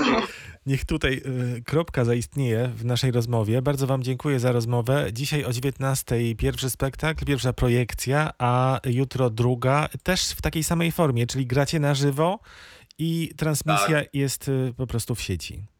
niech 0.66 0.85
tutaj 0.85 1.22
e, 1.57 1.61
kropka 1.61 2.05
zaistnieje 2.05 2.68
w 2.77 2.85
naszej 2.85 3.11
rozmowie. 3.11 3.62
Bardzo 3.62 3.87
Wam 3.87 4.03
dziękuję 4.03 4.40
za 4.40 4.53
rozmowę. 4.53 5.07
Dzisiaj 5.12 5.44
o 5.44 5.53
19 5.53 6.16
pierwszy 6.38 6.70
spektakl, 6.70 7.25
pierwsza 7.25 7.53
projekcja, 7.53 8.31
a 8.38 8.81
jutro 8.85 9.31
druga, 9.31 9.88
też 10.03 10.31
w 10.31 10.42
takiej 10.42 10.64
samej 10.64 10.92
formie, 10.92 11.27
czyli 11.27 11.46
gracie 11.46 11.81
na 11.81 11.94
żywo 11.94 12.38
i 12.99 13.33
transmisja 13.37 14.03
jest 14.12 14.49
e, 14.49 14.72
po 14.77 14.87
prostu 14.87 15.14
w 15.14 15.20
sieci. 15.22 15.75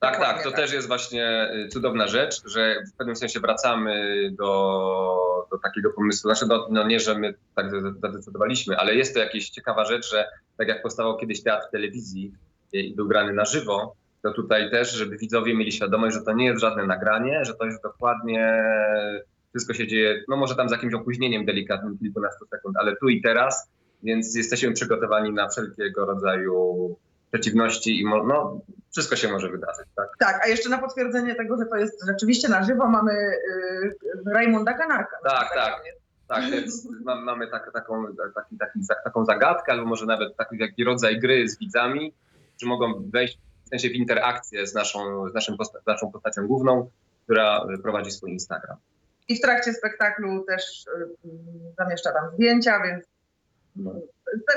Tak, 0.00 0.18
tak, 0.18 0.42
to 0.42 0.50
tak. 0.50 0.60
też 0.60 0.72
jest 0.72 0.88
właśnie 0.88 1.50
y, 1.54 1.68
cudowna 1.68 2.08
rzecz, 2.08 2.42
że 2.46 2.82
w 2.94 2.96
pewnym 2.96 3.16
sensie 3.16 3.40
wracamy 3.40 4.20
do, 4.38 5.46
do 5.50 5.58
takiego 5.58 5.90
pomysłu. 5.90 6.30
Znaczy, 6.30 6.46
no, 6.48 6.68
no 6.70 6.86
nie, 6.86 7.00
że 7.00 7.18
my 7.18 7.34
tak 7.54 7.70
zadecydowaliśmy, 8.00 8.76
ale 8.76 8.94
jest 8.94 9.14
to 9.14 9.20
jakaś 9.20 9.50
ciekawa 9.50 9.84
rzecz, 9.84 10.10
że 10.10 10.28
tak 10.56 10.68
jak 10.68 10.82
powstawał 10.82 11.16
kiedyś 11.16 11.42
teatr 11.42 11.66
telewizji 11.72 12.32
y, 12.74 12.78
i 12.78 12.94
był 12.94 13.08
grany 13.08 13.32
na 13.32 13.44
żywo, 13.44 13.94
to 14.22 14.32
tutaj 14.32 14.70
też, 14.70 14.92
żeby 14.92 15.16
widzowie 15.16 15.56
mieli 15.56 15.72
świadomość, 15.72 16.16
że 16.16 16.22
to 16.22 16.32
nie 16.32 16.46
jest 16.46 16.60
żadne 16.60 16.86
nagranie, 16.86 17.44
że 17.44 17.54
to 17.54 17.64
jest 17.64 17.82
dokładnie 17.82 18.64
wszystko 19.50 19.74
się 19.74 19.86
dzieje, 19.86 20.24
no 20.28 20.36
może 20.36 20.54
tam 20.54 20.68
z 20.68 20.72
jakimś 20.72 20.94
opóźnieniem 20.94 21.44
delikatnym, 21.44 21.98
kilkunastu 21.98 22.46
sekund, 22.46 22.76
ale 22.76 22.96
tu 22.96 23.08
i 23.08 23.22
teraz, 23.22 23.70
więc 24.02 24.36
jesteśmy 24.36 24.72
przygotowani 24.72 25.32
na 25.32 25.48
wszelkiego 25.48 26.06
rodzaju 26.06 26.96
przeciwności 27.32 28.00
i 28.00 28.04
no, 28.04 28.60
wszystko 28.92 29.16
się 29.16 29.28
może 29.28 29.48
wydarzyć, 29.48 29.86
tak? 29.96 30.08
Tak, 30.18 30.40
a 30.44 30.48
jeszcze 30.48 30.68
na 30.68 30.78
potwierdzenie 30.78 31.34
tego, 31.34 31.56
że 31.58 31.66
to 31.66 31.76
jest 31.76 32.06
rzeczywiście 32.06 32.48
na 32.48 32.62
żywo, 32.62 32.88
mamy 32.88 33.12
yy, 33.12 34.32
Rajmunda 34.32 34.72
Kanarka. 34.72 35.16
na 35.24 35.30
Tak. 35.30 35.48
Tak, 36.28 36.44
ma- 37.04 37.20
mamy 37.20 37.50
tak, 37.50 37.72
taką, 37.72 38.06
taki, 38.34 38.56
taki, 38.58 38.78
taką 39.04 39.24
zagadkę, 39.24 39.72
albo 39.72 39.84
może 39.84 40.06
nawet 40.06 40.36
taki, 40.36 40.58
taki 40.58 40.84
rodzaj 40.84 41.20
gry 41.20 41.48
z 41.48 41.58
widzami, 41.58 42.12
że 42.62 42.66
mogą 42.66 43.10
wejść 43.10 43.38
w 43.64 43.68
sensie 43.68 43.88
w 43.88 43.92
interakcję 43.92 44.66
z 44.66 44.74
naszą, 44.74 45.28
z 45.30 45.34
naszym 45.34 45.56
posta- 45.56 45.78
naszą 45.86 46.12
postacią 46.12 46.46
główną, 46.46 46.90
która 47.24 47.66
y, 47.74 47.82
prowadzi 47.82 48.10
swój 48.10 48.32
Instagram. 48.32 48.76
I 49.28 49.36
w 49.36 49.40
trakcie 49.40 49.72
spektaklu 49.72 50.44
też 50.44 50.86
y, 50.86 51.28
zamieszcza 51.78 52.12
tam 52.12 52.30
zdjęcia, 52.34 52.82
więc 52.82 53.04
no, 53.76 53.92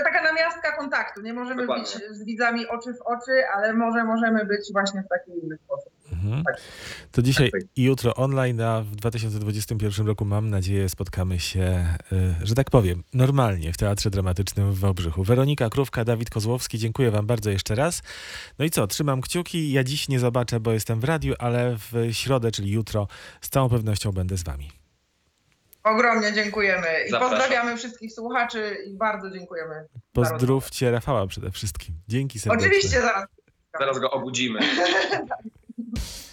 taka 0.04 0.24
namiastka 0.24 0.78
kontaktu. 0.78 1.22
Nie 1.22 1.34
możemy 1.34 1.62
Dokładnie. 1.62 1.84
być 1.84 2.18
z 2.18 2.24
widzami 2.26 2.68
oczy 2.68 2.94
w 2.94 3.02
oczy, 3.02 3.32
ale 3.56 3.74
może 3.74 4.04
możemy 4.04 4.46
być 4.46 4.62
właśnie 4.72 5.04
w 5.04 5.08
taki 5.08 5.32
inny 5.44 5.58
sposób. 5.66 5.92
Mhm. 6.12 6.44
Tak. 6.44 6.56
To 7.12 7.22
dzisiaj 7.22 7.52
Tak. 7.52 7.62
i 7.76 7.84
jutro 7.84 8.16
online, 8.16 8.62
a 8.62 8.82
w 8.82 8.96
2021 8.96 10.08
roku 10.08 10.26
mam 10.26 10.50
nadzieję 10.50 10.90
spotkamy 10.90 11.40
się, 11.40 11.86
y, 12.12 12.34
że 12.44 12.56
tak 12.56 12.70
powiem, 12.70 13.04
normalnie 13.14 13.74
w 13.74 13.78
Teatrze 13.78 14.10
Dramatycznym 14.10 14.72
w 14.72 14.80
Wałbrzychu. 14.80 15.24
Weronika 15.24 15.70
Krówka, 15.70 16.06
Dawid 16.06 16.30
Kozłowski, 16.30 16.78
dziękuję 16.80 17.12
wam 17.12 17.28
bardzo 17.28 17.50
jeszcze 17.50 17.76
raz. 17.76 18.04
No 18.60 18.66
i 18.66 18.70
co, 18.70 18.88
trzymam 18.88 19.22
kciuki. 19.22 19.72
Ja 19.72 19.84
dziś 19.84 20.10
nie 20.10 20.20
zobaczę, 20.20 20.60
bo 20.60 20.72
jestem 20.72 21.00
w 21.00 21.04
radiu, 21.04 21.34
ale 21.40 21.76
w 21.78 21.94
środę, 22.12 22.52
czyli 22.52 22.72
jutro, 22.72 23.08
z 23.42 23.50
całą 23.50 23.70
pewnością 23.70 24.12
będę 24.12 24.38
z 24.38 24.44
wami. 24.44 24.81
Ogromnie 25.84 26.34
dziękujemy 26.34 26.88
i 27.08 27.12
Zapraszam. 27.12 27.38
pozdrawiamy 27.38 27.78
wszystkich 27.78 28.14
słuchaczy 28.14 28.78
i 28.88 28.98
bardzo 28.98 29.30
dziękujemy. 29.32 29.86
Pozdrówcie 30.14 30.92
Rafała 30.92 31.28
przede 31.28 31.52
wszystkim. 31.52 31.96
Dzięki 32.08 32.40
serdecznie. 32.40 32.68
Oczywiście 32.68 33.02
zaraz. 33.02 33.26
Zaraz 33.80 34.00
go 34.00 34.12
obudzimy. 34.12 34.60